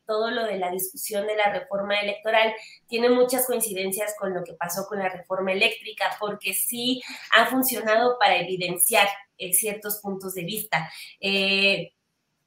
[0.06, 2.54] todo lo de la discusión de la reforma electoral
[2.86, 7.02] tiene muchas coincidencias con lo que pasó con la reforma eléctrica, porque sí
[7.34, 10.92] ha funcionado para evidenciar eh, ciertos puntos de vista.
[11.20, 11.92] Eh,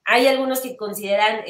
[0.05, 1.43] hay algunos que consideran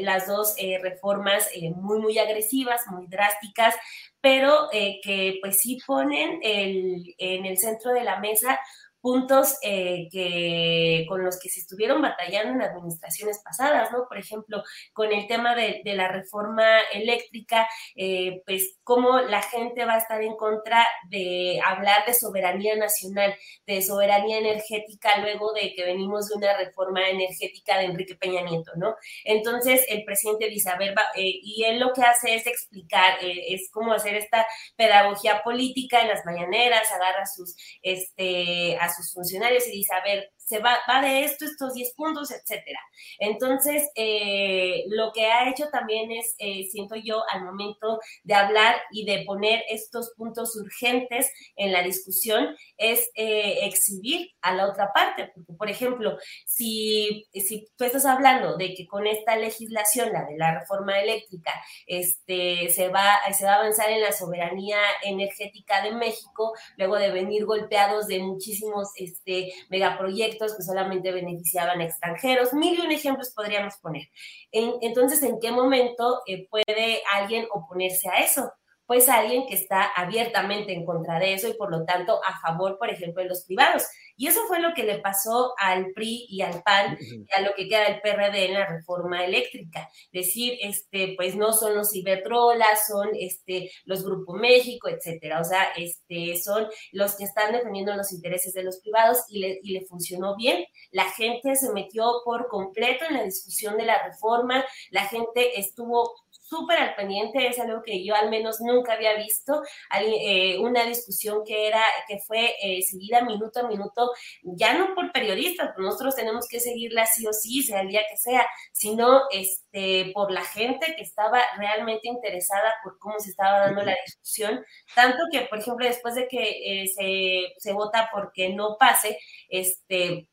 [0.00, 3.74] las dos reformas muy, muy agresivas, muy drásticas,
[4.20, 8.60] pero que pues sí ponen en el centro de la mesa
[9.06, 14.08] puntos eh, que, con los que se estuvieron batallando en administraciones pasadas, ¿no?
[14.08, 19.94] Por ejemplo, con el tema de, la reforma eléctrica, eh, pues cómo la gente va
[19.94, 23.32] a estar en contra de hablar de soberanía nacional,
[23.64, 28.72] de soberanía energética, luego de que venimos de una reforma energética de Enrique Peña Nieto,
[28.74, 28.96] ¿no?
[29.24, 33.70] Entonces, el presidente dice, a ver, eh, y él lo que hace es explicar, es
[33.70, 39.72] como hacer esta pedagogía política en las mañaneras, agarra sus, este, a sus funcionarios y
[39.72, 42.78] dice, a ver, se va, va de esto, estos 10 puntos, etcétera.
[43.18, 48.76] Entonces, eh, lo que ha hecho también es, eh, siento yo, al momento de hablar
[48.92, 54.92] y de poner estos puntos urgentes en la discusión, es eh, exhibir a la otra
[54.92, 55.32] parte.
[55.58, 60.60] Por ejemplo, si, si tú estás hablando de que con esta legislación, la de la
[60.60, 61.52] reforma eléctrica,
[61.86, 67.10] este, se, va, se va a avanzar en la soberanía energética de México, luego de
[67.10, 72.52] venir golpeados de muchísimos este, megaproyectos, que solamente beneficiaban extranjeros.
[72.52, 74.08] Mil y un ejemplos podríamos poner.
[74.52, 78.52] entonces, ¿en qué momento eh, puede alguien oponerse a eso?
[78.86, 82.78] Pues alguien que está abiertamente en contra de eso y por lo tanto a favor,
[82.78, 83.84] por ejemplo, de los privados.
[84.16, 87.54] Y eso fue lo que le pasó al PRI y al PAN y a lo
[87.54, 89.88] que queda del PRD en la reforma eléctrica.
[90.12, 95.40] Decir, este, pues no son los Iberdrolas, son este, los Grupo México, etcétera.
[95.40, 99.60] O sea, este, son los que están defendiendo los intereses de los privados y le,
[99.62, 100.64] y le funcionó bien.
[100.90, 106.14] La gente se metió por completo en la discusión de la reforma, la gente estuvo
[106.48, 109.62] súper al pendiente, es algo que yo al menos nunca había visto,
[109.98, 115.12] eh, una discusión que era, que fue eh, seguida minuto a minuto, ya no por
[115.12, 120.12] periodistas, nosotros tenemos que seguirla sí o sí, sea el día que sea, sino este,
[120.14, 125.18] por la gente que estaba realmente interesada por cómo se estaba dando la discusión, tanto
[125.32, 130.28] que, por ejemplo, después de que eh, se, se vota porque no pase, este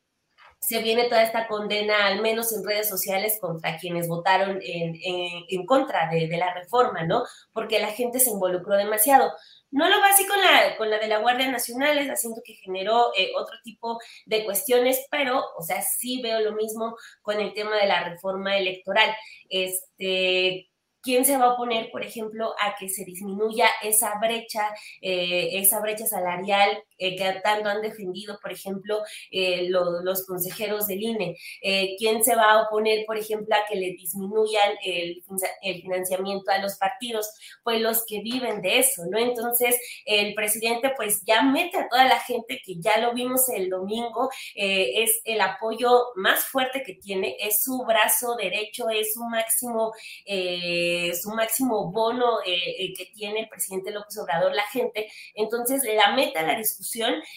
[0.65, 6.09] se viene toda esta condena, al menos en redes sociales, contra quienes votaron en, contra
[6.09, 7.23] de, la reforma, ¿no?
[7.51, 9.29] Porque la gente se involucró demasiado.
[9.71, 12.53] No lo va así con la, con la de la Guardia Nacional, es asiento que
[12.53, 17.53] generó eh, otro tipo de cuestiones, pero, o sea, sí veo lo mismo con el
[17.53, 19.13] tema de la reforma electoral.
[19.49, 20.69] Este,
[21.01, 24.69] ¿Quién se va a oponer, por ejemplo, a que se disminuya esa brecha,
[25.01, 29.01] eh, esa brecha salarial eh, que tanto han defendido, por ejemplo,
[29.31, 31.37] eh, los consejeros del INE?
[31.97, 35.23] ¿Quién se va a oponer, por ejemplo, a que le disminuyan el,
[35.81, 37.29] financiamiento a los partidos?
[37.63, 39.17] Pues los que viven de eso, ¿no?
[39.17, 43.69] Entonces, el presidente pues ya mete a toda la gente que ya lo vimos el
[43.69, 49.93] domingo, es el apoyo más fuerte que tiene, es su brazo derecho, es su máximo
[51.23, 55.09] su máximo bono eh, eh, que tiene el presidente López Obrador, la gente.
[55.35, 56.92] Entonces, la meta la discusión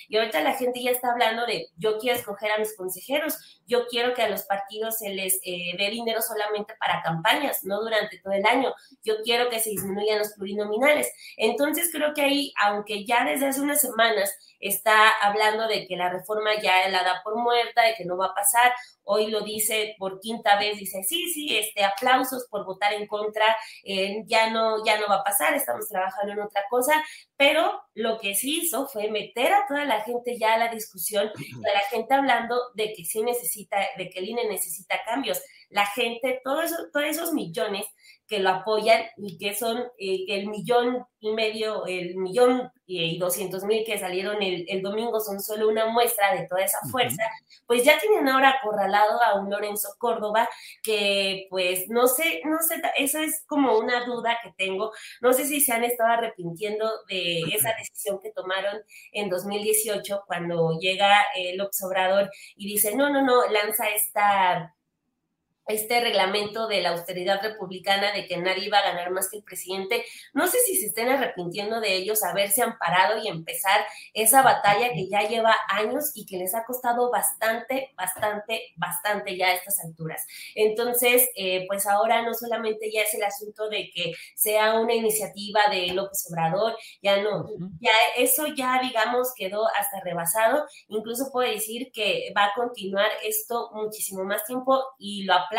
[0.09, 3.87] y ahorita la gente ya está hablando de yo quiero escoger a mis consejeros, yo
[3.88, 8.19] quiero que a los partidos se les eh, dé dinero solamente para campañas, no durante
[8.19, 8.73] todo el año.
[9.03, 11.12] Yo quiero que se disminuyan los plurinominales.
[11.37, 16.11] Entonces, creo que ahí, aunque ya desde hace unas semanas está hablando de que la
[16.11, 18.73] reforma ya la da por muerta, de que no va a pasar.
[19.09, 23.57] Hoy lo dice por quinta vez, dice, sí, sí, este, aplausos por votar en contra,
[23.85, 27.05] eh, ya, no, ya no va a pasar, estamos trabajando en otra cosa,
[27.37, 31.29] pero lo que sí hizo fue meter a toda la gente ya a la discusión,
[31.29, 35.40] a la gente hablando de que sí necesita, de que el INE necesita cambios.
[35.69, 36.73] La gente, todos
[37.05, 37.87] esos millones
[38.27, 43.65] que lo apoyan y que son eh, el millón y medio, el millón y doscientos
[43.65, 47.23] mil que salieron el, domingo son solo una muestra de toda esa fuerza,
[47.67, 50.49] pues ya tienen ahora acorralado a un Lorenzo Córdoba
[50.83, 55.47] que pues no sé, no sé, esa es como una duda que tengo, no sé
[55.47, 58.81] si se han estado arrepintiendo de esa decisión que tomaron
[59.12, 64.76] en 2018 cuando llega el observador y dice, no, no, no, lanza esta
[65.67, 69.43] este reglamento de la austeridad republicana de que nadie iba a ganar más que el
[69.43, 70.05] presidente.
[70.33, 75.09] No sé si se estén arrepintiendo de ellos haberse amparado y empezar esa batalla que
[75.09, 80.25] ya lleva años y que les ha costado bastante, bastante, bastante ya a estas alturas.
[80.55, 85.61] Entonces, eh, pues ahora no solamente ya es el asunto de que sea una iniciativa
[85.71, 87.47] de López Obrador, ya no,
[87.81, 90.67] ya eso ya digamos quedó hasta rebasado.
[90.89, 95.55] Incluso puedo decir que va a continuar esto muchísimo más tiempo y lo aplaudo.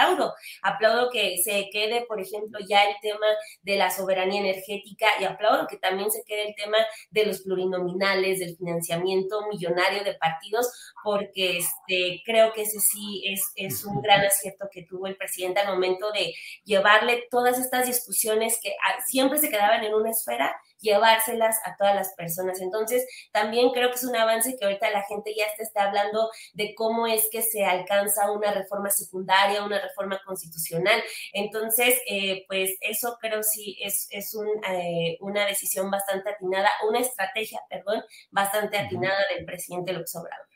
[0.61, 1.09] Aplaudo.
[1.11, 3.27] Que se quede, por ejemplo, ya el tema
[3.61, 6.77] de la soberanía energética y aplaudo que también se quede el tema
[7.11, 10.69] de los plurinominales, del financiamiento millonario de partidos,
[11.03, 15.59] porque este, creo que ese sí es, es un gran acierto que tuvo el presidente
[15.59, 16.33] al momento de
[16.63, 21.95] llevarle todas estas discusiones que ah, siempre se quedaban en una esfera llevárselas a todas
[21.95, 22.61] las personas.
[22.61, 26.73] Entonces, también creo que es un avance que ahorita la gente ya está hablando de
[26.75, 31.01] cómo es que se alcanza una reforma secundaria, una reforma constitucional.
[31.33, 36.99] Entonces, eh, pues eso creo sí es, es un, eh, una decisión bastante atinada, una
[36.99, 40.47] estrategia, perdón, bastante atinada del presidente López Obrador.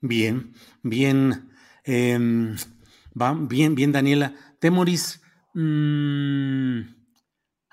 [0.00, 0.52] Bien,
[0.82, 1.50] bien,
[1.84, 2.56] em,
[3.20, 4.34] va, bien, bien, Daniela.
[4.60, 5.20] Temoris,
[5.54, 6.95] mmm,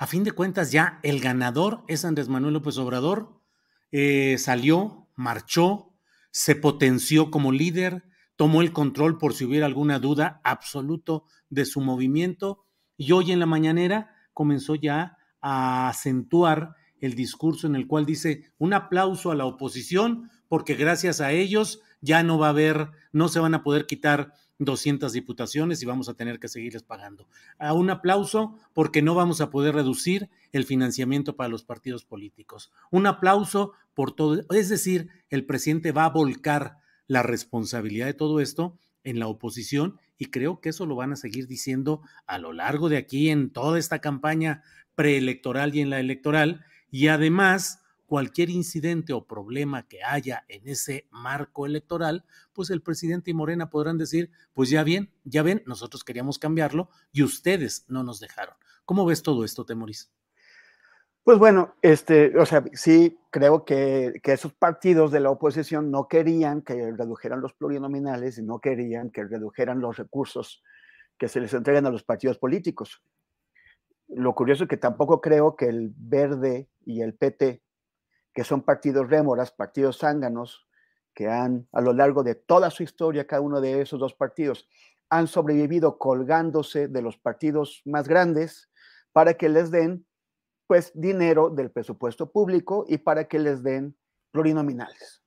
[0.03, 3.39] a fin de cuentas ya el ganador es Andrés Manuel López Obrador,
[3.93, 5.95] eh, salió, marchó,
[6.29, 8.03] se potenció como líder,
[8.35, 12.65] tomó el control por si hubiera alguna duda absoluto de su movimiento
[12.97, 18.51] y hoy en la mañanera comenzó ya a acentuar el discurso en el cual dice
[18.57, 23.29] un aplauso a la oposición porque gracias a ellos ya no va a haber, no
[23.29, 27.27] se van a poder quitar 200 diputaciones y vamos a tener que seguirles pagando.
[27.57, 32.71] A un aplauso porque no vamos a poder reducir el financiamiento para los partidos políticos.
[32.91, 36.77] Un aplauso por todo, es decir, el presidente va a volcar
[37.07, 41.17] la responsabilidad de todo esto en la oposición y creo que eso lo van a
[41.17, 44.63] seguir diciendo a lo largo de aquí en toda esta campaña
[44.95, 47.82] preelectoral y en la electoral y además
[48.13, 53.71] cualquier incidente o problema que haya en ese marco electoral, pues el presidente y Morena
[53.71, 58.53] podrán decir, pues ya bien, ya ven, nosotros queríamos cambiarlo y ustedes no nos dejaron.
[58.85, 60.11] ¿Cómo ves todo esto, Temoris?
[61.23, 66.07] Pues bueno, este, o sea, sí creo que, que, esos partidos de la oposición no
[66.07, 70.61] querían que redujeran los plurinominales y no querían que redujeran los recursos
[71.17, 73.01] que se les entregan a los partidos políticos.
[74.07, 77.63] Lo curioso es que tampoco creo que el Verde y el PT
[78.33, 80.67] que son partidos rémoras, partidos zánganos,
[81.13, 84.67] que han a lo largo de toda su historia, cada uno de esos dos partidos,
[85.09, 88.71] han sobrevivido colgándose de los partidos más grandes
[89.11, 90.05] para que les den
[90.65, 93.95] pues dinero del presupuesto público y para que les den
[94.31, 95.21] plurinominales.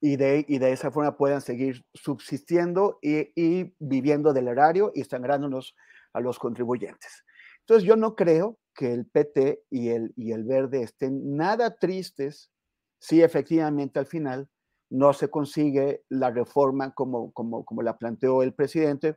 [0.00, 5.04] Y de, y de esa forma puedan seguir subsistiendo y, y viviendo del erario y
[5.04, 5.74] sangrándonos
[6.12, 7.24] a los contribuyentes.
[7.60, 12.50] Entonces yo no creo que el PT y el, y el Verde estén nada tristes
[12.98, 14.48] si efectivamente al final
[14.88, 19.16] no se consigue la reforma como, como, como la planteó el presidente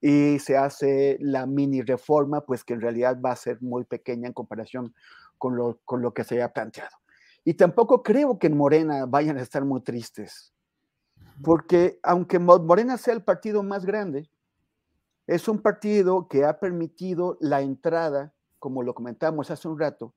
[0.00, 4.26] y se hace la mini reforma, pues que en realidad va a ser muy pequeña
[4.26, 4.94] en comparación
[5.38, 6.96] con lo, con lo que se haya planteado.
[7.44, 10.52] Y tampoco creo que en Morena vayan a estar muy tristes,
[11.42, 14.28] porque aunque Morena sea el partido más grande,
[15.26, 18.34] es un partido que ha permitido la entrada
[18.66, 20.12] como lo comentamos hace un rato,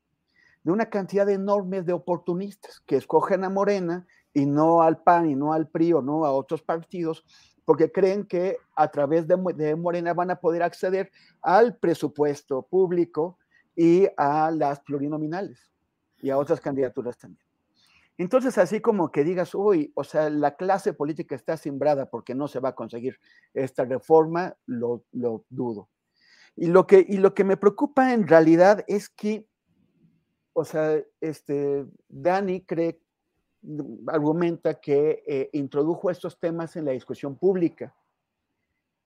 [0.63, 5.35] de una cantidad enorme de oportunistas que escogen a Morena y no al PAN y
[5.35, 7.23] no al PRI o no a otros partidos,
[7.63, 11.11] porque creen que a través de, Morena van a poder acceder
[11.43, 13.37] al presupuesto público
[13.75, 15.71] y a las plurinominales
[16.17, 17.45] y a otras candidaturas también.
[18.17, 22.47] Entonces, así como que digas, uy, o sea, la clase política está simbrada porque no
[22.47, 23.19] se va a conseguir
[23.53, 25.87] esta reforma, lo, lo dudo.
[26.55, 29.47] Y lo que, y lo que me preocupa en realidad es que,
[30.53, 32.99] o sea, este, Dani cree,
[34.07, 37.93] argumenta que eh, introdujo estos temas en la discusión pública,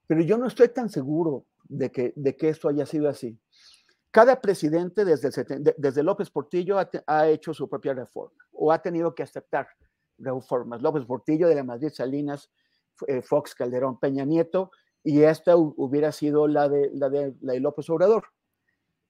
[0.08, 3.38] pero yo no estoy tan seguro de que, de que esto haya sido así.
[4.12, 5.32] Cada presidente desde,
[5.78, 6.78] desde López Portillo
[7.08, 9.68] ha, hecho su propia reforma o ha tenido que aceptar
[10.20, 10.84] reformas.
[10.84, 12.52] López Portillo de la Madrid Salinas,
[13.08, 14.70] eh, Fox Calderón Peña Nieto
[15.04, 18.26] y esta hubiera sido la de, la de, la López Obrador.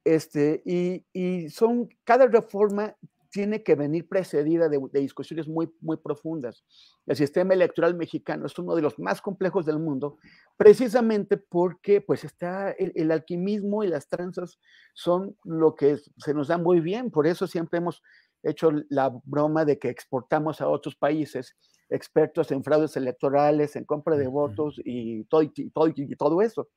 [0.04, 2.96] Este, y, y, son, cada reforma
[3.30, 6.64] tiene que venir precedida de, discusiones muy, muy profundas.
[7.08, 10.18] El sistema electoral mexicano es uno de los más complejos del mundo,
[10.56, 14.60] precisamente porque pues está el alquimismo y las tranzas
[14.94, 18.04] son lo que se nos da muy bien, por eso siempre hemos
[18.44, 21.56] hecho la broma de que exportamos a otros países
[21.94, 26.70] expertos en fraudes electorales, en compra de votos y todo, y todo, y todo eso.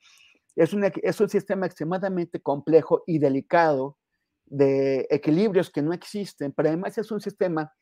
[0.55, 3.97] Es, es un sistema extremadamente complejo y delicado
[4.47, 7.73] de equilibrios que no existen, pero además es un sistema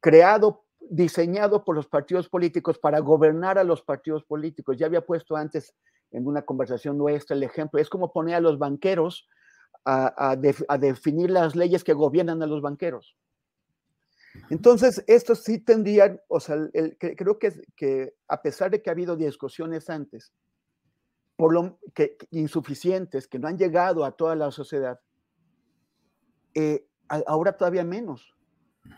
[0.00, 4.76] creado, diseñado por los partidos políticos para gobernar a los partidos políticos.
[4.78, 5.74] Ya había puesto antes
[6.10, 9.28] en una conversación nuestra el ejemplo, es como poner a los banqueros
[9.84, 10.36] a,
[10.78, 13.16] definir las leyes que gobiernan a los banqueros.
[14.48, 16.56] Entonces, esto sí tendrían, o sea,
[16.98, 20.32] creo que, que a pesar de que ha habido discusiones antes,
[21.36, 25.00] por lo que, insuficientes, que no han llegado a toda la sociedad,
[26.54, 28.34] eh, ahora todavía menos.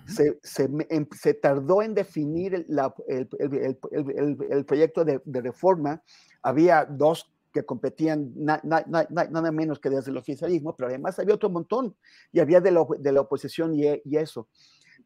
[0.07, 2.66] Se, se, em, se, tardó en definir el,
[3.09, 6.03] el, proyecto de, de, reforma.
[6.41, 11.97] Había dos que competían nada menos que desde el oficialismo, pero además había otro montón
[12.33, 14.49] y había de la, de la oposición y, y, eso.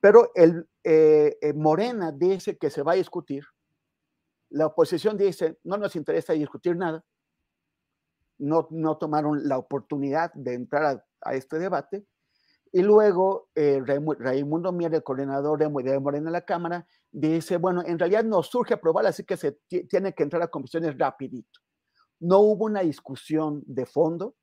[0.01, 3.45] Pero el, eh, eh, Morena dice que se va a discutir,
[4.51, 7.05] la oposición dice no nos interesa discutir nada,
[8.39, 12.07] no, no tomaron la oportunidad de entrar a, a este debate.
[12.73, 17.99] Y luego eh, Raimundo Mier, el coordinador de, Morena en la Cámara, dice, bueno, en
[17.99, 19.53] realidad nos surge aprobar, así que se
[19.89, 21.61] tiene que entrar a comisiones rapidito
[22.21, 24.37] no hubo una discusión de fondo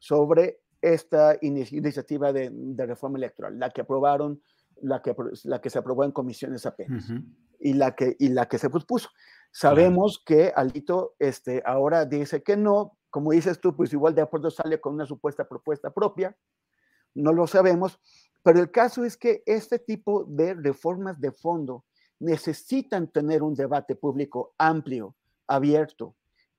[0.00, 4.42] sobre esta iniciativa de, reforma electoral, la que aprobaron,
[4.82, 5.14] la que,
[5.44, 7.10] la que se aprobó en comisiones apenas
[7.58, 9.10] y, la que, y la que se pospuso.
[9.50, 14.50] Sabemos que Alito este, ahora dice que no, como dices tú, pues igual de acuerdo
[14.50, 16.36] sale con una supuesta propuesta propia,
[17.14, 17.98] no lo sabemos,
[18.42, 21.84] pero el caso es que este tipo de reformas de fondo
[22.20, 25.14] necesitan tener un debate público amplio,
[25.46, 26.14] abierto,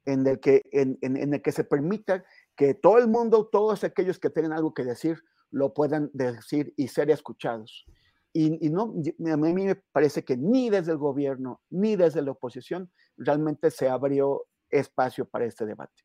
[0.06, 2.24] en el que, en, el que se permita
[2.56, 6.88] que todo el mundo, todos aquellos que tengan algo que decir, lo puedan decir y
[6.88, 7.86] ser escuchados.
[8.32, 8.94] Y, no,
[9.32, 13.90] a mí me parece que ni desde el gobierno ni desde la oposición realmente se
[13.90, 16.04] abrió espacio para este debate.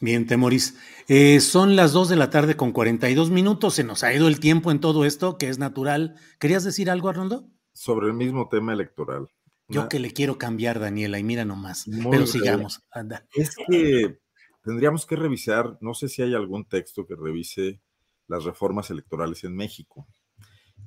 [0.00, 0.78] Bien, Temoris.
[1.08, 3.74] Eh, son las 2 de la tarde con 42 minutos.
[3.74, 6.16] Se nos ha ido el tiempo en todo esto, que es natural.
[6.38, 7.48] ¿Querías decir algo, Arnoldo?
[7.72, 9.28] Sobre el mismo tema electoral.
[9.68, 11.86] Yo que le quiero cambiar, Daniela, y mira nomás.
[12.10, 12.82] Pero sigamos.
[12.90, 13.26] Anda.
[13.34, 14.18] Es que
[14.64, 17.80] tendríamos que revisar, no sé si hay algún texto que revise
[18.26, 20.08] las reformas electorales en México.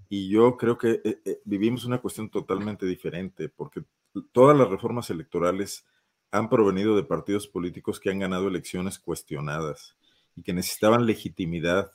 [0.09, 3.83] Y yo creo que eh, eh, vivimos una cuestión totalmente diferente, porque
[4.31, 5.85] todas las reformas electorales
[6.31, 9.95] han provenido de partidos políticos que han ganado elecciones cuestionadas
[10.35, 11.91] y que necesitaban legitimidad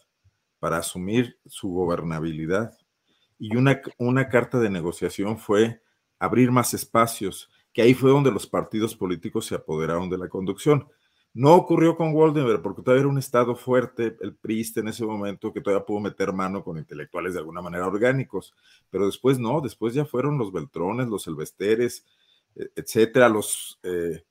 [0.58, 2.76] para asumir su gobernabilidad.
[3.38, 5.82] Y una, una carta de negociación fue
[6.18, 10.88] abrir más espacios, que ahí fue donde los partidos políticos se apoderaron de la conducción.
[11.34, 15.52] No ocurrió con Waldenberg, porque todavía era un estado fuerte, el PRIST en ese momento,
[15.52, 18.54] que todavía pudo meter mano con intelectuales de alguna manera orgánicos,
[18.90, 22.04] pero después no, después ya fueron los Beltrones, los Elvesteres,
[22.56, 24.24] e, etcétera, los eh,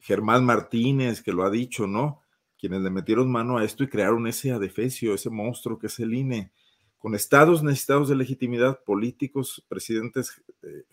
[0.00, 2.20] Germán Martínez, que lo ha dicho, ¿no?
[2.58, 6.12] Quienes le metieron mano a esto y crearon ese adefesio, ese monstruo que es el
[6.12, 6.52] INE,
[6.98, 10.84] con estados necesitados de legitimidad, políticos, presidentes eh,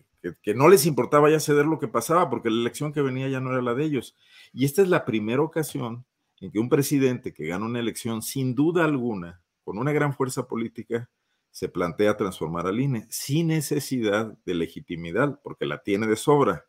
[0.41, 3.39] que, no les importaba ya ceder lo que pasaba, porque la elección que venía ya
[3.39, 4.15] no era la de ellos.
[4.53, 6.05] Y esta es la primera ocasión
[6.39, 10.47] en que un presidente que gana una elección, sin duda alguna, con una gran fuerza
[10.47, 11.09] política,
[11.51, 16.65] se plantea transformar al INE sin necesidad de legitimidad, porque la tiene de sobra.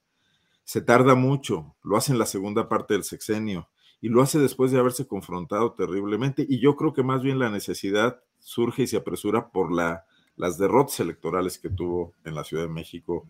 [0.64, 3.68] Se tarda mucho, lo hace en la segunda parte del sexenio
[4.00, 6.46] y lo hace después de haberse confrontado terriblemente.
[6.48, 10.06] Y yo creo que más bien la necesidad surge y se apresura por la,
[10.36, 13.28] las derrotas electorales que tuvo en la Ciudad de México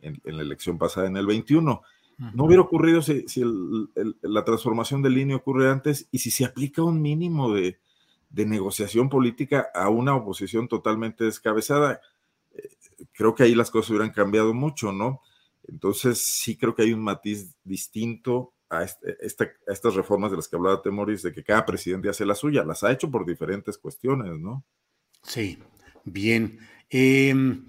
[0.00, 1.82] en, la elección pasada, en el 21.
[2.34, 3.24] No hubiera ocurrido si,
[4.22, 7.78] la transformación de línea ocurre antes y si se aplica un mínimo de,
[8.30, 12.00] negociación política a una oposición totalmente descabezada.
[12.52, 12.68] Eh,
[13.12, 15.22] creo que ahí las cosas hubieran cambiado mucho, ¿no?
[15.68, 20.48] Entonces sí creo que hay un matiz distinto a, este, a estas reformas de las
[20.48, 23.78] que hablaba Temoris, de que cada presidente hace la suya, las ha hecho por diferentes
[23.78, 24.64] cuestiones, ¿no?
[25.22, 25.58] Sí,
[26.04, 26.58] bien.
[26.90, 27.68] Em,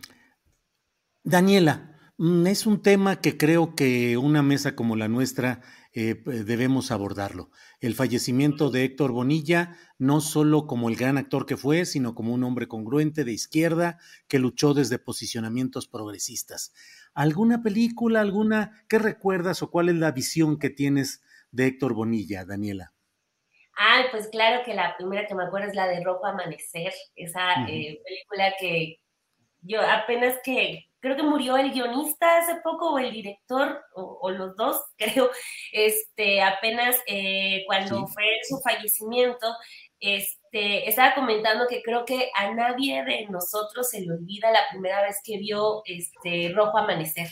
[1.23, 1.98] Daniela,
[2.45, 5.61] es un tema que creo que una mesa como la nuestra
[5.93, 7.49] eh, debemos abordarlo.
[7.79, 12.33] El fallecimiento de Héctor Bonilla, no solo como el gran actor que fue, sino como
[12.33, 16.73] un hombre congruente de izquierda que luchó desde posicionamientos progresistas.
[17.13, 22.43] ¿Alguna película, alguna, qué recuerdas o cuál es la visión que tienes de Héctor Bonilla,
[22.43, 22.93] Daniela?
[23.75, 27.65] Ay, pues claro que la primera que me acuerdo es la de Rojo Amanecer, esa
[27.69, 28.99] eh, película que
[29.61, 34.55] yo apenas que creo que murió el guionista hace poco o el director o, los
[34.55, 35.29] dos, creo,
[35.71, 39.47] este, apenas eh, cuando fue su fallecimiento,
[39.99, 45.01] este, estaba comentando que creo que a nadie de nosotros se le olvida la primera
[45.01, 47.27] vez que vio este Rojo Amanecer.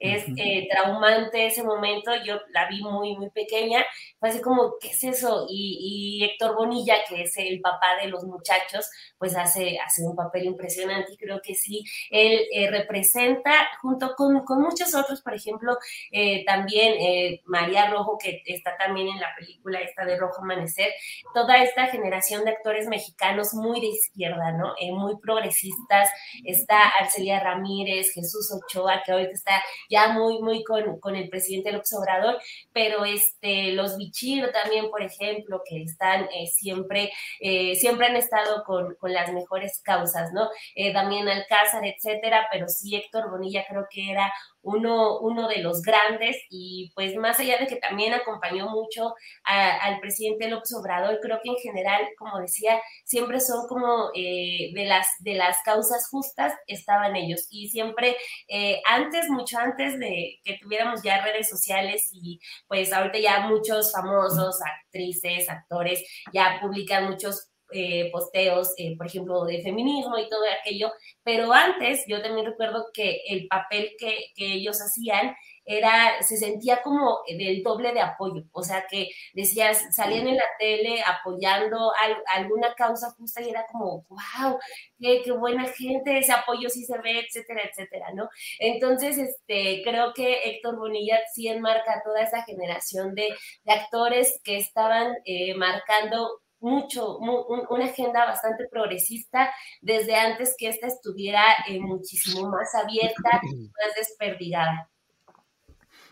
[0.00, 3.84] Es eh, traumante ese momento, yo la vi muy, muy pequeña,
[4.18, 5.46] fue así como, ¿qué es eso?
[5.48, 8.88] Y, Héctor Bonilla, que es el papá de los muchachos,
[9.18, 14.42] pues hace, hace un papel impresionante y creo que sí, él eh, representa junto con,
[14.44, 15.76] con, muchos otros, por ejemplo,
[16.12, 20.92] eh, también María Rojo, que está también en la película esta de Rojo Amanecer,
[21.34, 24.74] toda esta generación de actores mexicanos muy de izquierda, ¿no?
[24.92, 26.08] muy progresistas,
[26.44, 31.72] está Arcelia Ramírez, Jesús Ochoa, que ahorita está ya muy, muy con, con el presidente
[31.72, 32.38] López Obrador,
[32.72, 38.62] pero este, los Bichir también, por ejemplo, que están eh, siempre, eh, siempre han estado
[38.64, 40.48] con, con, las mejores causas, ¿no?
[40.76, 44.32] Eh, Damián Alcázar, etcétera, pero sí Héctor Bonilla creo que era
[44.62, 50.00] uno, uno de los grandes y pues más allá de que también acompañó mucho al
[50.00, 55.06] presidente López Obrador, creo que en general, como decía, siempre son como eh, de, las,
[55.20, 57.46] de las causas justas estaban ellos.
[57.50, 58.16] Y siempre
[58.48, 63.92] eh, antes, mucho antes de que tuviéramos ya redes sociales y pues ahorita ya muchos
[63.92, 70.42] famosos, actrices, actores ya publican muchos eh, posteos, eh, por ejemplo, de feminismo y todo
[70.60, 70.92] aquello,
[71.22, 76.82] pero antes yo también recuerdo que el papel que, que ellos hacían era, se sentía
[76.82, 81.92] como del doble de apoyo, o sea que decías, salían en la tele apoyando
[82.34, 84.58] alguna causa justa y era como, wow,
[84.98, 88.28] qué, qué, buena gente, ese apoyo sí se ve, etcétera, etcétera, ¿no?
[88.58, 93.28] Entonces, este, creo que Héctor Bonilla sí enmarca toda esa generación de,
[93.64, 99.50] de actores que estaban eh, marcando mucho, una agenda bastante progresista
[99.80, 104.90] desde antes que esta estuviera eh, muchísimo más abierta, más desperdigada.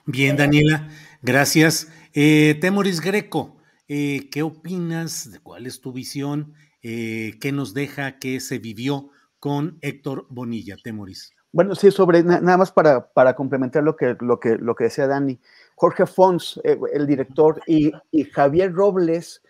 [0.07, 0.89] Bien, Daniela,
[1.21, 1.93] gracias.
[2.15, 3.57] Eh, Temoris Greco,
[3.89, 5.39] eh, ¿qué opinas?
[5.43, 6.55] ¿Cuál es tu visión?
[6.81, 11.35] ¿Qué nos deja que se vivió con Héctor Bonilla, Temoris?
[11.53, 15.07] Bueno, sí, sobre nada más para, para complementar lo que, lo, que, lo que decía
[15.07, 15.39] Dani.
[15.75, 19.43] Jorge Fons, el director, y, y Javier Robles,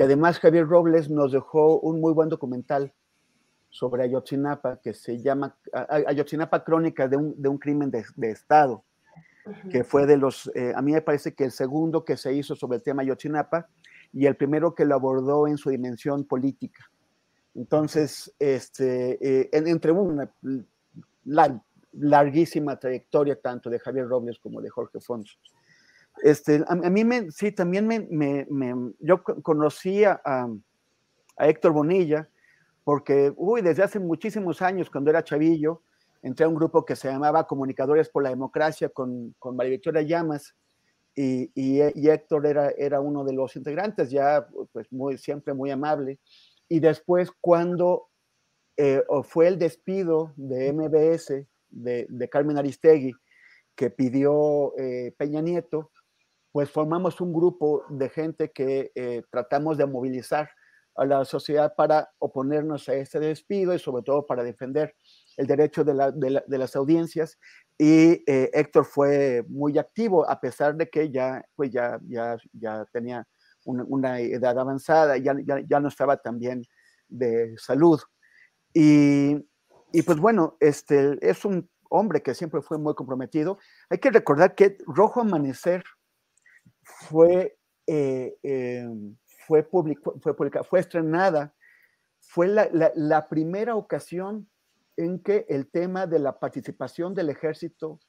[0.00, 2.90] que además Javier Robles nos dejó un muy buen documental
[3.68, 5.58] sobre Ayotzinapa, que se llama
[6.06, 8.82] Ayotzinapa Crónica de un, de un crimen de, de Estado,
[9.70, 12.56] que fue de los, eh, a mí me parece que el segundo que se hizo
[12.56, 13.68] sobre el tema Ayotzinapa
[14.10, 16.90] y el primero que lo abordó en su dimensión política.
[17.54, 20.32] Entonces, este, eh, entre una
[21.24, 25.38] la, larguísima trayectoria tanto de Javier Robles como de Jorge Fons.
[26.22, 30.48] Este, a, mí me, sí, también me, me, yo conocí a, a,
[31.38, 32.28] Héctor Bonilla
[32.84, 35.82] porque, uy, desde hace muchísimos años, cuando era chavillo,
[36.22, 40.02] entré a un grupo que se llamaba Comunicadores por la Democracia con, con María Victoria
[40.02, 40.54] Llamas
[41.14, 46.18] y, y, Héctor era, era uno de los integrantes, ya pues muy, siempre muy amable.
[46.68, 48.08] Y después cuando
[48.76, 53.12] eh, fue el despido de MBS, de, de Carmen Aristegui,
[53.74, 55.90] que pidió eh, Peña Nieto,
[56.52, 60.50] pues formamos un grupo de gente que eh, tratamos de movilizar
[60.96, 64.94] a la sociedad para oponernos a este despido y sobre todo para defender
[65.36, 65.94] el derecho de,
[66.46, 67.38] las audiencias.
[67.78, 72.84] Y eh, Héctor fue muy activo, a pesar de que ya, pues ya, ya, ya
[72.92, 73.26] tenía
[73.64, 76.64] una, edad avanzada, ya, ya, ya, no estaba tan bien
[77.08, 78.00] de salud.
[78.74, 79.36] Y,
[79.92, 83.58] y, pues bueno, este, es un hombre que siempre fue muy comprometido.
[83.88, 85.84] Hay que recordar que Rojo Amanecer
[87.08, 89.16] fue, eh, em,
[89.46, 91.54] fue, fue, fue estrenada,
[92.20, 94.48] fue la, la, primera ocasión
[94.96, 98.00] en que el tema de la participación del ejército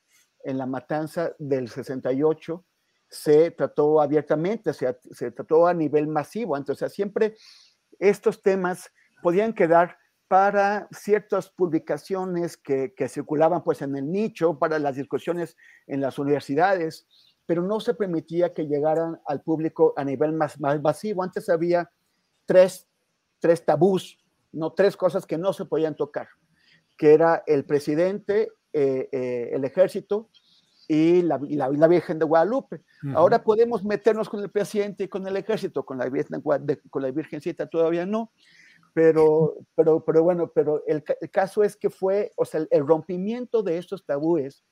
[0.44, 2.66] en la matanza del 68
[3.10, 6.58] se trató abiertamente, se, se trató a nivel masivo.
[6.58, 7.36] Entonces, siempre
[8.00, 14.80] estos temas podían quedar para ciertas publicaciones que, que, circulaban pues en el nicho, para
[14.80, 15.58] las discusiones
[15.88, 17.06] en las universidades,
[17.46, 21.24] pero no se permitía que llegaran al público a nivel más, más masivo.
[21.24, 21.89] Antes había
[22.46, 22.88] tres,
[23.39, 24.18] tres tabús,
[24.52, 26.28] no tres cosas que no se podían tocar,
[26.98, 30.30] que era el presidente, eh, eh, el ejército
[30.88, 32.82] y la, y la, Virgen de Guadalupe.
[33.16, 37.12] Ahora podemos meternos con el presidente y con el ejército, con la, Virgen, con la
[37.12, 38.32] Virgencita todavía no
[38.94, 43.64] pero, pero, pero bueno, pero el, el, caso es que fue, o sea, el, rompimiento
[43.64, 44.64] de estos tabúes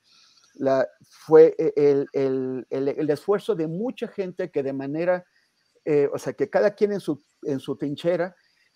[0.54, 5.24] la, fue e, el, el, el, esfuerzo de mucha gente que de manera,
[5.84, 8.34] eh, o sea, que cada quien en su, en su trinchera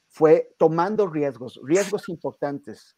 [0.08, 2.96] fue tomando riesgos, riesgos importantes.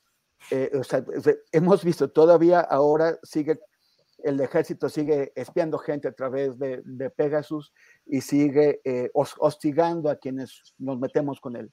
[0.50, 1.04] Eh, sea,
[1.50, 3.58] hemos visto todavía ahora sigue
[4.26, 7.72] el ejército sigue espiando gente a través de, Pegasus
[8.06, 11.70] y sigue eh, hostigando a quienes nos metemos con él.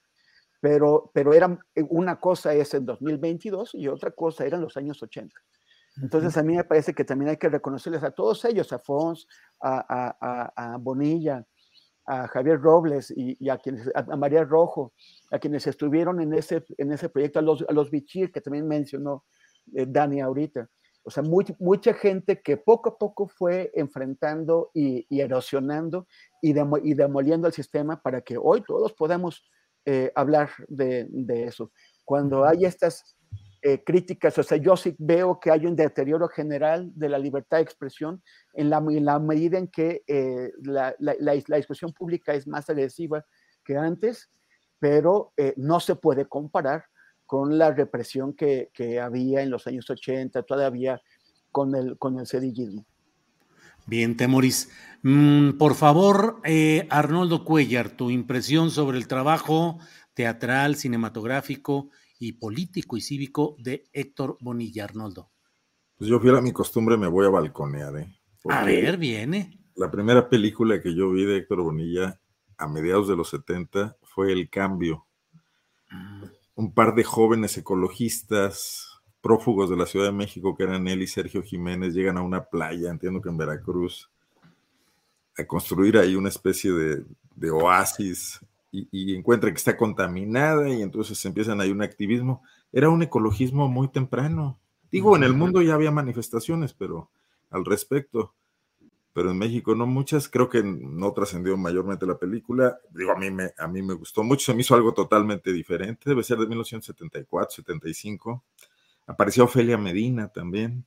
[0.60, 5.01] Pero, pero era, una cosa es en 2022 y otra cosa era en los años
[5.01, 5.36] 80.
[6.01, 9.27] Entonces a mí me parece que también hay que reconocerles a todos ellos, a Fons,
[9.61, 11.45] a, Bonilla,
[12.05, 14.93] a Javier Robles y, a, quienes, a, María Rojo,
[15.31, 18.67] a quienes estuvieron en ese, en ese proyecto, a los, a los Bichir, que también
[18.67, 19.25] mencionó
[19.75, 20.69] eh, Dani ahorita.
[21.05, 21.21] O sea,
[21.59, 26.07] mucha gente que poco a poco fue enfrentando y, erosionando
[26.41, 29.43] y, demoliendo el sistema para que hoy todos podamos
[29.85, 31.09] eh, hablar de,
[31.45, 31.71] eso.
[32.05, 33.17] Cuando hay estas
[33.64, 37.57] eh, críticas, o sea, yo sí veo que hay un deterioro general de la libertad
[37.57, 38.22] de expresión
[38.53, 38.82] en la,
[39.20, 43.26] medida en que eh, la, la, discusión pública es más agresiva
[43.64, 44.30] que antes,
[44.80, 46.84] pero no se puede comparar
[47.26, 48.70] con la represión que,
[49.01, 51.01] había en los años 80, todavía
[51.51, 52.86] con el, con el cedillismo.
[53.86, 54.70] Bien, Temoris.
[55.01, 59.80] Mm, por favor, eh, Arnoldo Cuellar, tu impresión sobre el trabajo
[60.14, 61.89] teatral, cinematográfico
[62.28, 65.32] y político y cívico de Héctor Bonilla, Arnoldo.
[65.97, 68.19] Pues yo fiel a mi costumbre me voy a balconear, ¿eh?
[68.49, 69.59] a ver, viene.
[69.76, 72.19] La primera película que yo vi de Héctor Bonilla
[72.57, 75.05] a mediados de los 70 fue El Cambio.
[75.89, 76.24] Mm
[76.55, 81.07] un par de jóvenes ecologistas prófugos de la Ciudad de México, que eran él y
[81.07, 84.11] Sergio Jiménez, llegan a una playa, entiendo que en Veracruz,
[85.38, 88.39] a construir ahí una especie de, oasis
[88.74, 92.41] y, encuentran que está contaminada y entonces empiezan ahí un activismo.
[92.71, 94.59] Era un ecologismo muy temprano.
[94.91, 97.09] Digo, en el mundo ya había manifestaciones, pero
[97.51, 98.34] al respecto
[99.13, 100.28] pero en México no muchas.
[100.28, 102.80] Creo que no trascendió mayormente la película.
[102.89, 106.09] Digo, a mí, me, a mí me gustó mucho, se me hizo algo totalmente diferente.
[106.09, 108.43] Debe ser de 1974, 75.
[109.05, 110.84] Apareció Ofelia Medina también.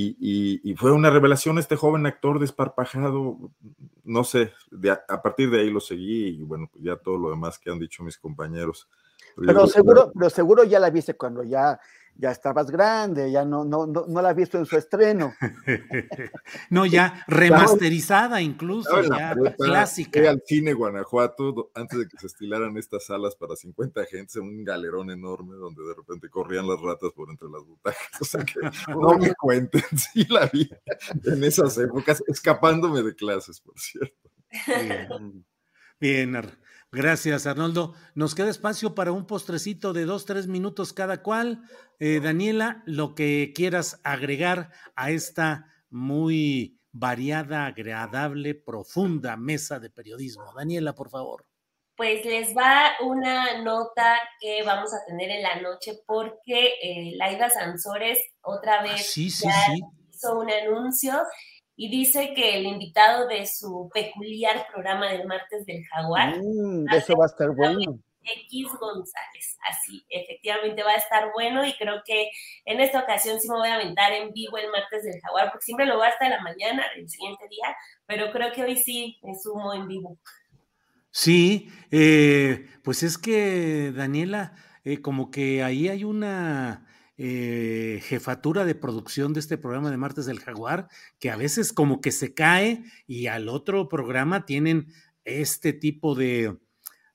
[0.00, 3.36] Y, fue una revelación este joven actor desparpajado.
[4.04, 4.52] No sé,
[5.08, 7.80] a, partir de ahí lo seguí y bueno, pues ya todo lo demás que han
[7.80, 8.88] dicho mis compañeros.
[9.36, 11.80] Pero, seguro, pero seguro ya la viste cuando ya
[12.18, 15.32] ya estabas grande, ya no, no, no, no la has visto en su estreno.
[16.70, 20.18] no, ya remasterizada incluso, ya clásica.
[20.18, 24.44] Fui al cine Guanajuato antes de que se estilaran estas salas para 50 gente, en
[24.44, 28.20] un galerón enorme donde de repente corrían las ratas por entre las butacas.
[28.20, 30.68] O sea que no me cuenten, sí la vi
[31.24, 34.28] en esas épocas, escapándome de clases, por cierto.
[34.66, 35.44] Bien,
[36.00, 36.34] Bien
[36.90, 37.94] Gracias, Arnoldo.
[38.14, 41.62] Nos queda espacio para un postrecito de dos, tres minutos cada cual.
[41.98, 50.52] Eh, Daniela, lo que quieras agregar a esta muy variada, agradable, profunda mesa de periodismo.
[50.54, 51.44] Daniela, por favor.
[51.94, 57.50] Pues les va una nota que vamos a tener en la noche porque eh, Laida
[57.50, 59.48] Sansores otra ah, vez hizo
[60.38, 61.12] un anuncio
[61.80, 66.36] y dice que el invitado de su peculiar programa del martes del jaguar.
[66.36, 68.00] Mm, eso va a estar bueno.
[68.20, 69.56] X González.
[69.70, 72.30] Así, efectivamente va a estar bueno y creo que
[72.64, 75.66] en esta ocasión sí me voy a aventar en vivo el martes del jaguar, porque
[75.66, 77.76] siempre lo va hasta la mañana, el siguiente día,
[78.06, 80.18] pero creo que hoy sí me sumo en vivo.
[81.12, 84.52] Sí, eh, pues es que Daniela,
[84.82, 86.87] eh, como que ahí hay una
[87.18, 90.88] eh, jefatura de producción de este programa de Martes del Jaguar,
[91.18, 94.86] que a veces como que se cae y al otro programa tienen
[95.24, 96.56] este tipo de,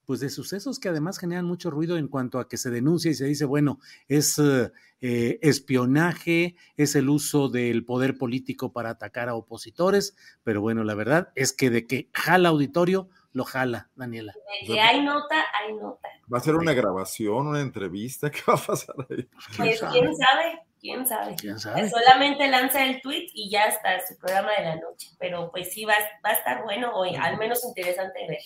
[0.06, 3.16] pues de sucesos que además generan mucho ruido en cuanto a que se denuncia y
[3.16, 3.80] se dice, bueno,
[4.10, 10.84] es eh, espionaje, es el uso del poder político para atacar a opositores, pero bueno,
[10.84, 14.34] la verdad es que de que jala auditorio, lo jala, Daniela.
[14.62, 16.08] De que hay nota, hay nota.
[16.32, 18.30] ¿Va a ser una grabación, una entrevista?
[18.32, 19.24] ¿Qué va a pasar ahí?
[19.24, 21.36] Pues quién sabe, quién sabe.
[21.36, 21.90] ¿Quién sabe?
[21.90, 25.10] Solamente lanza el tweet y ya está su programa de la noche.
[25.20, 28.40] Pero pues sí, va, va a estar bueno hoy, al menos interesante ver.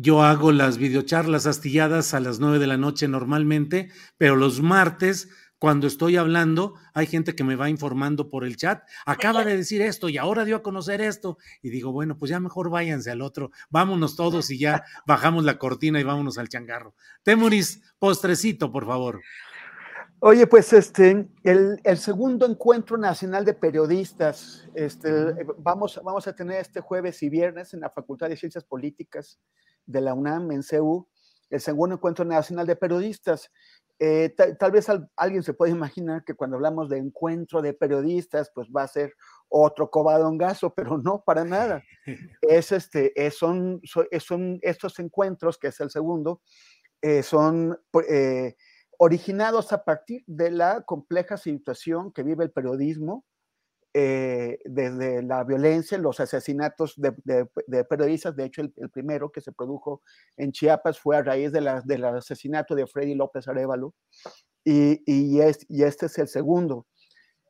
[0.00, 5.28] Yo hago las videocharlas astilladas a las nueve de la noche normalmente, pero los martes
[5.58, 9.82] cuando estoy hablando, hay gente que me va informando por el chat, acaba de decir
[9.82, 11.38] esto y ahora dio a conocer esto.
[11.62, 15.58] Y digo, bueno, pues ya mejor váyanse al otro, vámonos todos y ya bajamos la
[15.58, 16.94] cortina y vámonos al changarro.
[17.22, 19.20] Temuris, postrecito, por favor.
[20.20, 26.80] Oye, pues este, el, segundo encuentro nacional de periodistas, este, vamos, vamos a tener este
[26.80, 29.38] jueves y viernes en la Facultad de Ciencias Políticas
[29.86, 31.06] de la UNAM, en CEU,
[31.50, 33.50] el segundo encuentro nacional de periodistas.
[34.00, 34.86] Eh, tal vez
[35.16, 39.14] alguien se puede imaginar que cuando hablamos de encuentro de periodistas, pues va a ser
[39.48, 41.82] otro cobadongazo, pero no, para nada.
[42.42, 46.40] Es este, son, son, estos encuentros, que es el segundo,
[47.02, 47.78] eh, son
[48.08, 48.56] eh,
[48.98, 53.24] originados a partir de la compleja situación que vive el periodismo
[54.00, 58.36] eh, desde la violencia, los asesinatos de, periodistas.
[58.36, 60.02] De hecho, el, primero que se produjo
[60.36, 63.96] en Chiapas fue a raíz de la, del asesinato de Freddy López Arevalo.
[64.64, 66.86] Y, y, este es el segundo.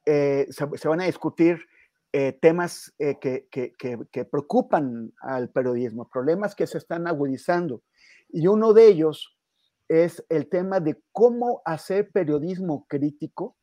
[0.07, 1.59] Eh, se, van a discutir
[2.15, 3.75] eh, temas que, que,
[4.11, 7.83] que, preocupan al periodismo, problemas que se están agudizando.
[8.31, 9.37] Y uno de ellos
[9.87, 13.58] es el tema de cómo hacer periodismo crítico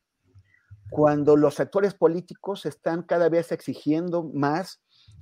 [0.89, 4.81] cuando los actores políticos están cada vez exigiendo más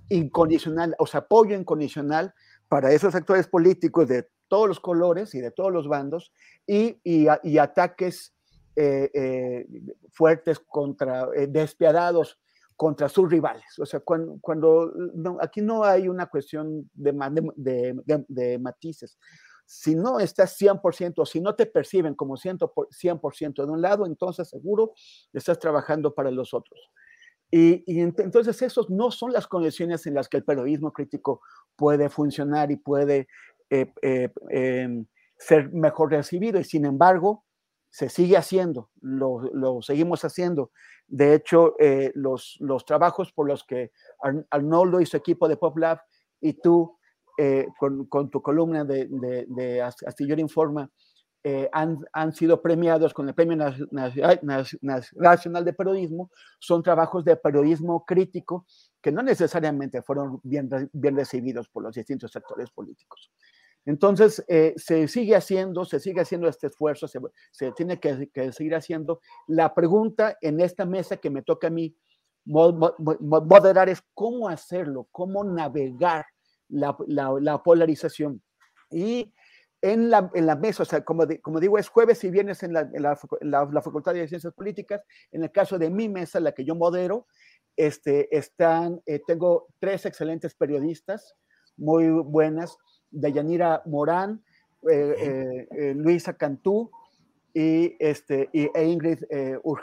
[0.09, 2.34] incondicional, o sea, apoyo incondicional
[2.68, 6.32] para esos actores políticos de todos los colores y de todos los bandos
[6.68, 8.34] y, y, ataques
[8.76, 9.68] eh, eh,
[10.11, 12.39] fuertes contra, eh, despiadados
[12.76, 13.80] contra sus rivales.
[13.80, 14.91] O sea, cuando, cuando
[15.41, 17.14] aquí no hay una cuestión de,
[17.55, 19.18] de, de matices
[19.66, 24.93] si no estás 100%, si no te perciben como 100% de un lado, entonces seguro
[25.32, 26.80] estás trabajando para los otros.
[27.55, 31.41] Y, entonces esos no son las condiciones en las que el periodismo crítico
[31.76, 33.28] puede funcionar y puede
[33.70, 35.05] eh, eh, em,
[35.38, 36.59] ser mejor recibido.
[36.59, 37.45] Y sin embargo,
[37.91, 40.72] se sigue haciendo, lo, seguimos haciendo.
[41.07, 43.91] De hecho, eh, los, los trabajos por los que
[44.49, 45.99] Arnoldo y su equipo de PopLab
[46.41, 46.97] y tú
[47.38, 50.90] eh, con, tu columna de, de, Astillero Informa,
[51.44, 53.58] eh, han, han, sido premiados con el Premio
[53.92, 58.66] Nacional de Periodismo, son trabajos de periodismo crítico
[59.02, 63.30] que no necesariamente fueron bien, bien recibidos por los distintos sectores políticos.
[63.86, 67.20] Entonces, eh, se sigue haciendo, se sigue haciendo este esfuerzo, se,
[67.52, 69.20] se tiene que, que, seguir haciendo.
[69.48, 71.94] La pregunta en esta mesa que me toca a mí
[72.46, 76.26] moderar es cómo hacerlo, cómo navegar
[76.74, 78.41] la, polarización.
[78.89, 79.34] Y
[79.82, 82.74] en la, en la, mesa, o sea, como, como digo, es jueves y viernes en
[82.74, 85.01] la, la, Facultad de Ciencias Políticas.
[85.32, 87.28] En el caso de mi mesa, la que yo modero,
[87.76, 91.36] este, están, eh, tengo tres excelentes periodistas
[91.76, 92.78] muy buenas,
[93.09, 94.43] Dayanira Morán,
[94.89, 96.91] eh, eh, Luisa Cantú
[97.53, 99.24] y, este, y, e Ingrid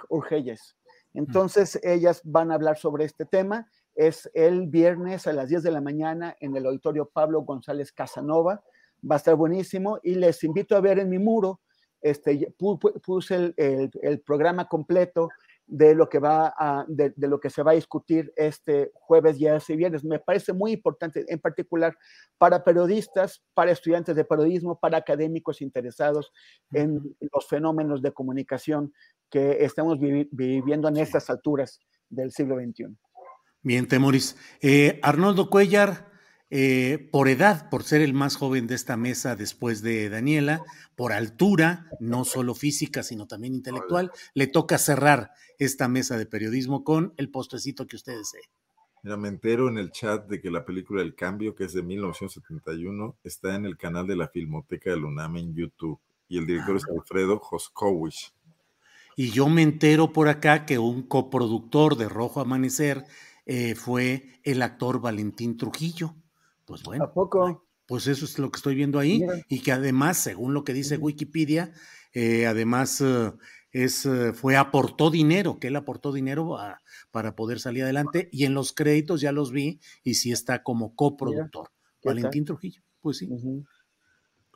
[0.09, 0.77] Urgelles.
[1.15, 5.71] Entonces, ellas van a hablar sobre este tema es el viernes a las 10 de
[5.71, 8.63] la mañana en el auditorio Pablo González Casanova.
[9.09, 11.61] Va a estar buenísimo y les invito a ver en mi muro,
[12.01, 15.29] este, puse el, programa completo
[15.67, 19.47] de lo que va a, de, lo que se va a discutir este jueves y
[19.47, 20.05] este viernes.
[20.05, 21.97] Me parece muy importante, en particular
[22.39, 26.33] para periodistas, para estudiantes de periodismo, para académicos interesados
[26.73, 28.93] en los fenómenos de comunicación
[29.31, 32.97] que estamos viviendo en estas alturas del siglo XXI.
[33.63, 34.37] Bien, Temoris.
[34.63, 36.11] Eh, Arnoldo Cuellar,
[36.49, 40.63] eh, por edad, por ser el más joven de esta mesa después de Daniela,
[40.97, 46.85] por altura, no solo física, sino también intelectual, le toca cerrar esta mesa de periodismo
[46.85, 48.49] con el postrecito que usted desee.
[49.03, 51.83] Mira, me entero en el chat de que la película El Cambio, que es de
[51.83, 55.99] 1971, está en el canal de la Filmoteca de UNAM en YouTube
[56.29, 56.93] y el director es ah.
[56.97, 58.33] Alfredo Joskowicz.
[59.17, 63.05] Y yo me entero por acá que un coproductor de Rojo Amanecer
[63.53, 66.15] eh, fue el actor Valentín Trujillo.
[66.65, 67.03] Pues bueno.
[67.03, 67.67] ¿A poco?
[67.85, 69.27] Pues eso es lo que estoy viendo ahí.
[69.49, 71.73] Y que además, según lo que dice Wikipedia,
[72.13, 73.33] eh, además eh,
[73.73, 76.59] es, fue, aportó dinero, que él aportó dinero
[77.11, 78.29] para poder salir adelante.
[78.31, 81.71] Y en los créditos ya los vi y sí está como coproductor.
[82.05, 83.29] Valentín Trujillo, pues sí.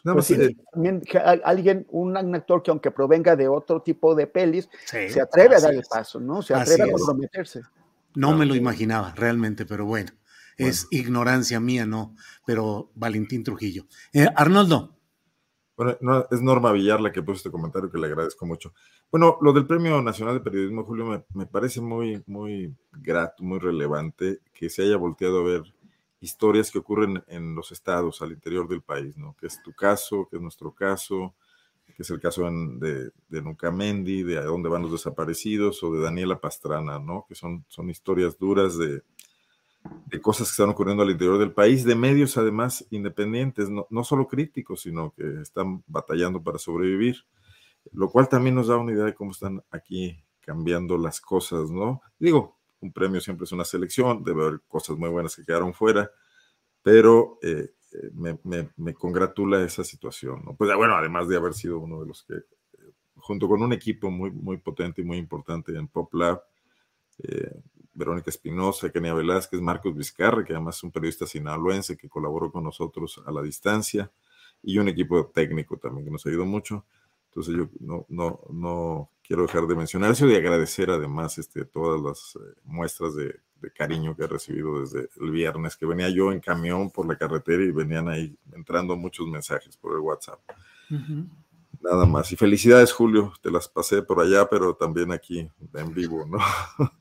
[0.04, 0.32] Pues
[0.70, 1.02] también
[1.42, 5.74] alguien, un actor que aunque provenga de otro tipo de pelis, se atreve a dar
[5.74, 6.42] el paso, ¿no?
[6.42, 7.62] Se atreve a comprometerse.
[8.14, 10.12] No me lo imaginaba realmente, pero bueno,
[10.56, 12.14] es ignorancia mía, no,
[12.46, 13.86] pero Valentín Trujillo.
[14.12, 14.94] Eh, Arnoldo.
[15.76, 18.72] Bueno, es Norma Villar la que puso este comentario que le agradezco mucho.
[19.10, 24.38] Bueno, lo del Premio Nacional de Periodismo, Julio, me, parece muy, muy grato, muy relevante
[24.52, 25.62] que se haya volteado a ver
[26.20, 29.36] historias que ocurren en los estados, al interior del país, ¿no?
[29.36, 31.34] Que es tu caso, que es nuestro caso,
[31.94, 36.02] que es el caso de, de Nucamendi, de a dónde van los desaparecidos, o de
[36.02, 37.24] Daniela Pastrana, ¿no?
[37.28, 39.02] Que son, son historias duras de,
[40.06, 44.04] de cosas que están ocurriendo al interior del país, de medios además independientes, no, no
[44.04, 47.24] solo críticos, sino que están batallando para sobrevivir,
[47.92, 52.02] lo cual también nos da una idea de cómo están aquí cambiando las cosas, ¿no?
[52.18, 56.10] Digo, un premio siempre es una selección, debe haber cosas muy buenas que quedaron fuera,
[56.82, 57.70] pero eh,
[58.14, 60.42] me, congratula esa situación.
[60.44, 60.54] ¿no?
[60.54, 62.34] Pues bueno, además de haber sido uno de los que,
[63.16, 66.42] junto con un equipo muy, muy potente y muy importante en Pop Lab,
[67.22, 67.54] eh,
[67.94, 72.64] Verónica Espinosa, Kenia Velázquez, Marcos Vizcarra, que además es un periodista sinaloense que colaboró con
[72.64, 74.10] nosotros a la distancia,
[74.62, 76.84] y un equipo técnico también que nos ayudó mucho.
[77.28, 82.00] Entonces yo no, no, no quiero dejar de mencionar eso y agradecer además este, todas
[82.00, 83.40] las eh, muestras de,
[83.72, 87.62] cariño que he recibido desde el viernes, que venía yo en camión por la carretera
[87.62, 90.40] y venían ahí entrando muchos mensajes por el WhatsApp.
[91.80, 92.32] Nada más.
[92.32, 93.32] Y felicidades, Julio.
[93.42, 96.38] Te las pasé por allá, pero también aquí en vivo, ¿no?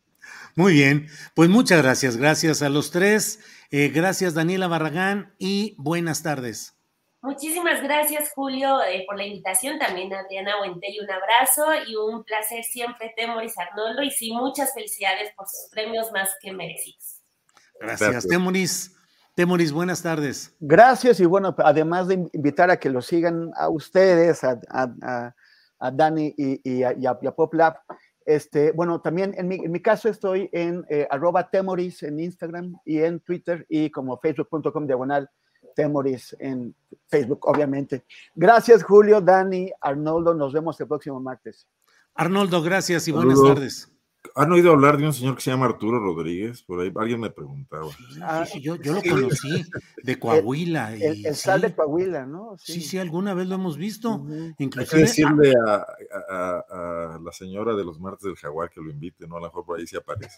[0.55, 1.07] Muy bien.
[1.35, 2.17] Pues muchas gracias.
[2.17, 3.39] Gracias a los tres.
[3.71, 6.75] Eh, gracias, Daniela Barragán, y buenas tardes.
[7.23, 9.79] Muchísimas gracias, Julio, eh, por la invitación.
[9.79, 14.03] También Adriana y un abrazo y un placer siempre, Temoris Arnoldo.
[14.03, 17.21] Y sí, muchas felicidades por sus premios más que merecidos.
[17.79, 18.93] Gracias, Temoris.
[19.35, 20.53] Temoris, buenas tardes.
[20.59, 25.33] Gracias y bueno, además de invitar a que lo sigan a ustedes, a,
[25.93, 27.77] Dani y, a, Pop Lab,
[28.25, 32.73] este, bueno, también en mi, en mi caso estoy en eh, arroba temoris en Instagram
[32.83, 35.29] y en Twitter y como facebook.com diagonal
[35.73, 36.75] Temoris en
[37.07, 38.05] Facebook, obviamente.
[38.35, 40.33] Gracias, Julio, Dani, Arnoldo.
[40.33, 41.67] Nos vemos el próximo martes.
[42.15, 43.92] Arnoldo, gracias y buenas tardes.
[44.35, 46.63] ¿Han oído hablar de un señor que se llama Arturo Rodríguez?
[46.63, 47.87] Por ahí alguien me preguntaba.
[48.21, 49.63] Ah, yo, lo conocí,
[50.01, 50.95] de Coahuila.
[50.95, 52.55] El, el, sal de Coahuila, ¿no?
[52.57, 52.81] Sí.
[52.81, 54.25] sí, alguna vez lo hemos visto.
[54.57, 59.37] Hay que decirle a, la señora de los martes del jaguar que lo invite, ¿no?
[59.37, 60.37] A lo mejor por ahí se aparece.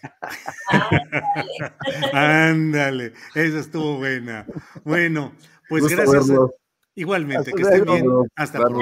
[2.14, 4.46] Ándale, esa estuvo buena.
[4.84, 5.32] Bueno,
[5.70, 6.30] pues gracias.
[6.96, 8.06] Igualmente, que estén bien.
[8.36, 8.82] Hasta luego.